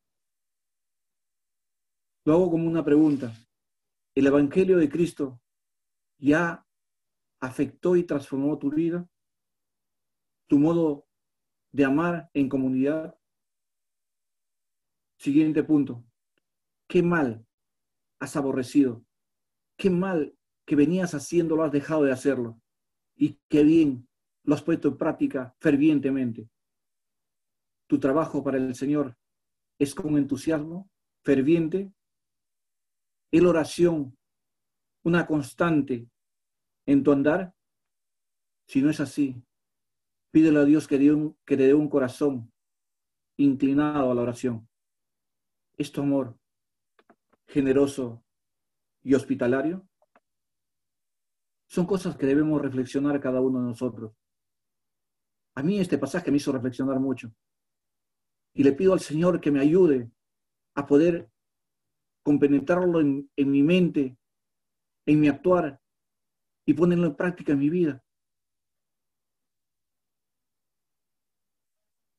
Lo 2.25 2.35
hago 2.35 2.51
como 2.51 2.69
una 2.69 2.85
pregunta. 2.85 3.33
¿El 4.15 4.27
Evangelio 4.27 4.77
de 4.77 4.91
Cristo 4.91 5.40
ya 6.21 6.67
afectó 7.41 7.97
y 7.97 8.05
transformó 8.05 8.59
tu 8.59 8.71
vida, 8.71 9.09
tu 10.47 10.59
modo 10.59 11.07
de 11.73 11.85
amar 11.85 12.31
en 12.35 12.49
comunidad. 12.49 13.19
Siguiente 15.19 15.63
punto. 15.63 16.05
¿Qué 16.89 17.03
mal 17.03 17.47
has 18.21 18.37
aborrecido? 18.37 19.05
¿Qué 19.77 19.89
mal 19.91 20.37
que 20.67 20.77
venías 20.77 21.15
haciendo 21.15 21.57
lo 21.57 21.65
has 21.65 21.73
dejado 21.73 22.03
de 22.03 22.13
hacerlo? 22.13 22.61
Y 23.17 23.41
qué 23.49 23.63
bien 23.63 24.09
lo 24.45 24.55
has 24.55 24.63
puesto 24.63 24.89
en 24.89 24.97
práctica 24.97 25.55
fervientemente. 25.61 26.49
tu 27.87 27.99
trabajo 27.99 28.45
para 28.45 28.57
el 28.57 28.75
Señor 28.77 29.17
es 29.77 29.97
con 29.97 30.17
entusiasmo, 30.17 30.89
ferviente, 31.25 31.93
el 33.33 33.47
oración, 33.47 34.17
una 35.03 35.27
constante 35.27 36.09
en 36.87 37.03
tu 37.03 37.13
andar. 37.13 37.55
Si 38.67 38.83
no 38.83 38.91
es 38.91 39.01
así, 39.01 39.43
pídele 40.31 40.61
a 40.61 40.65
Dios 40.65 40.87
que, 40.87 40.99
que 41.45 41.57
te 41.57 41.67
dé 41.67 41.75
un 41.75 41.89
corazón 41.89 42.53
inclinado 43.37 44.11
a 44.11 44.15
la 44.15 44.23
oración. 44.23 44.69
¿Es 45.77 45.97
amor 45.99 46.39
generoso 47.47 48.23
y 49.03 49.15
hospitalario? 49.15 49.87
Son 51.69 51.87
cosas 51.87 52.17
que 52.17 52.27
debemos 52.27 52.61
reflexionar 52.61 53.21
cada 53.21 53.41
uno 53.41 53.61
de 53.61 53.67
nosotros. 53.67 54.13
A 55.55 55.63
mí 55.63 55.79
este 55.79 55.99
pasaje 55.99 56.31
me 56.31 56.37
hizo 56.37 56.53
reflexionar 56.53 56.99
mucho. 57.01 57.33
Y 58.55 58.63
le 58.65 58.73
pido 58.73 58.93
al 58.93 59.01
Señor 59.01 59.41
que 59.41 59.51
me 59.51 59.61
ayude 59.61 60.11
a 60.75 60.87
poder 60.87 61.31
compenetrarlo 62.23 63.01
en, 63.01 63.31
en 63.37 63.51
mi 63.51 63.63
mente, 63.63 64.17
en 65.13 65.21
mi 65.21 65.29
actuar 65.29 65.81
y 66.65 66.75
ponerlo 66.75 67.07
en 67.09 67.17
práctica 67.17 67.53
en 67.53 67.59
mi 67.59 67.69
vida. 67.69 68.03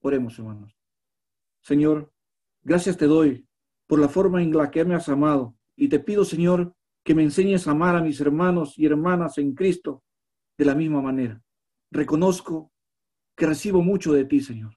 Oremos, 0.01 0.37
hermanos. 0.37 0.75
Señor, 1.61 2.11
gracias 2.63 2.97
te 2.97 3.05
doy 3.05 3.47
por 3.87 3.99
la 3.99 4.09
forma 4.09 4.41
en 4.41 4.51
la 4.51 4.69
que 4.71 4.83
me 4.83 4.95
has 4.95 5.07
amado 5.07 5.55
y 5.75 5.87
te 5.87 5.99
pido, 5.99 6.25
Señor, 6.25 6.75
que 7.03 7.15
me 7.15 7.23
enseñes 7.23 7.67
a 7.67 7.71
amar 7.71 7.95
a 7.95 8.01
mis 8.01 8.19
hermanos 8.19 8.77
y 8.77 8.85
hermanas 8.85 9.37
en 9.37 9.53
Cristo 9.53 10.03
de 10.57 10.65
la 10.65 10.75
misma 10.75 11.01
manera. 11.01 11.41
Reconozco 11.91 12.73
que 13.37 13.45
recibo 13.45 13.81
mucho 13.81 14.11
de 14.11 14.25
ti, 14.25 14.41
Señor. 14.41 14.75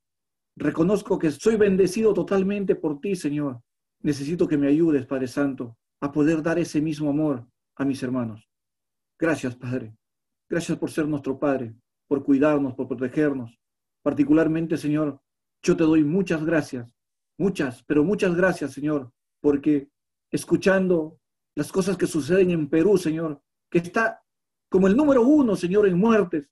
Reconozco 0.57 1.18
que 1.18 1.33
soy 1.33 1.57
bendecido 1.57 2.14
totalmente 2.14 2.77
por 2.77 3.00
ti, 3.00 3.16
Señor. 3.16 3.61
Necesito 4.00 4.46
que 4.46 4.59
me 4.59 4.68
ayudes, 4.68 5.07
Padre 5.07 5.27
Santo, 5.27 5.77
a 6.00 6.12
poder 6.12 6.42
dar 6.42 6.59
ese 6.59 6.81
mismo 6.81 7.11
amor 7.11 7.48
a 7.77 7.85
mis 7.85 8.03
hermanos. 8.03 8.49
Gracias, 9.19 9.57
Padre. 9.57 9.97
Gracias 10.49 10.79
por 10.79 10.91
ser 10.91 11.09
nuestro 11.09 11.39
Padre, 11.39 11.75
por 12.07 12.25
cuidarnos, 12.25 12.75
por 12.75 12.89
protegernos. 12.89 13.59
Particularmente, 14.03 14.77
Señor, 14.77 15.21
yo 15.63 15.77
te 15.77 15.85
doy 15.85 16.05
muchas 16.05 16.45
gracias, 16.45 16.93
muchas, 17.39 17.83
pero 17.85 18.05
muchas 18.05 18.35
gracias, 18.35 18.73
Señor, 18.73 19.13
porque 19.41 19.89
escuchando 20.31 21.19
las 21.57 21.73
cosas 21.73 21.97
que 21.97 22.07
suceden 22.07 22.51
en 22.51 22.69
Perú, 22.69 22.99
Señor, 22.99 23.43
que 23.71 23.79
está 23.79 24.23
como 24.69 24.89
el 24.89 24.97
número 24.97 25.23
uno, 25.23 25.57
Señor, 25.57 25.87
en 25.87 25.99
muertes, 25.99 26.49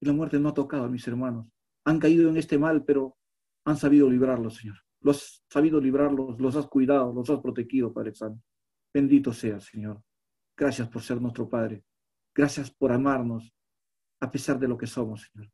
y 0.00 0.06
la 0.06 0.12
muerte 0.12 0.38
no 0.38 0.50
ha 0.50 0.54
tocado 0.54 0.84
a 0.84 0.88
mis 0.88 1.06
hermanos. 1.08 1.46
Han 1.86 1.98
caído 1.98 2.28
en 2.28 2.36
este 2.36 2.58
mal, 2.58 2.84
pero 2.84 3.16
han 3.64 3.76
sabido 3.76 4.10
librarlos, 4.10 4.56
Señor. 4.56 4.76
Los 5.00 5.16
has 5.16 5.44
sabido 5.48 5.80
librarlos, 5.80 6.38
los 6.40 6.54
has 6.56 6.66
cuidado, 6.66 7.12
los 7.12 7.28
has 7.30 7.40
protegido, 7.40 7.92
Padre 7.92 8.14
Santo. 8.14 8.42
Bendito 8.92 9.32
sea, 9.32 9.60
Señor. 9.60 10.02
Gracias 10.56 10.88
por 10.88 11.02
ser 11.02 11.20
nuestro 11.20 11.48
Padre. 11.48 11.84
Gracias 12.34 12.70
por 12.70 12.92
amarnos 12.92 13.52
a 14.20 14.30
pesar 14.30 14.58
de 14.58 14.68
lo 14.68 14.76
que 14.76 14.86
somos, 14.86 15.22
Señor. 15.22 15.50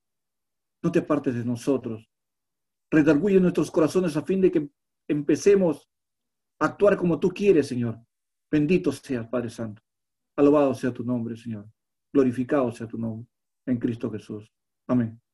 No 0.83 0.91
te 0.91 1.03
partes 1.03 1.35
de 1.35 1.45
nosotros. 1.45 2.09
Redarguye 2.91 3.41
nuestros 3.41 3.71
corazones 3.71 4.17
a 4.17 4.23
fin 4.23 4.41
de 4.41 4.51
que 4.51 4.71
empecemos 5.09 5.89
a 6.61 6.67
actuar 6.67 6.97
como 6.97 7.19
tú 7.19 7.31
quieres, 7.31 7.69
Señor. 7.69 7.99
Bendito 8.51 8.93
sea, 8.93 9.29
Padre 9.29 9.51
Santo. 9.51 9.83
Alabado 10.37 10.75
sea 10.75 10.93
tu 10.93 11.05
nombre, 11.05 11.37
Señor. 11.37 11.67
Glorificado 12.13 12.71
sea 12.73 12.87
tu 12.87 12.99
nombre 12.99 13.29
en 13.67 13.79
Cristo 13.79 14.11
Jesús. 14.11 14.53
Amén. 14.89 15.22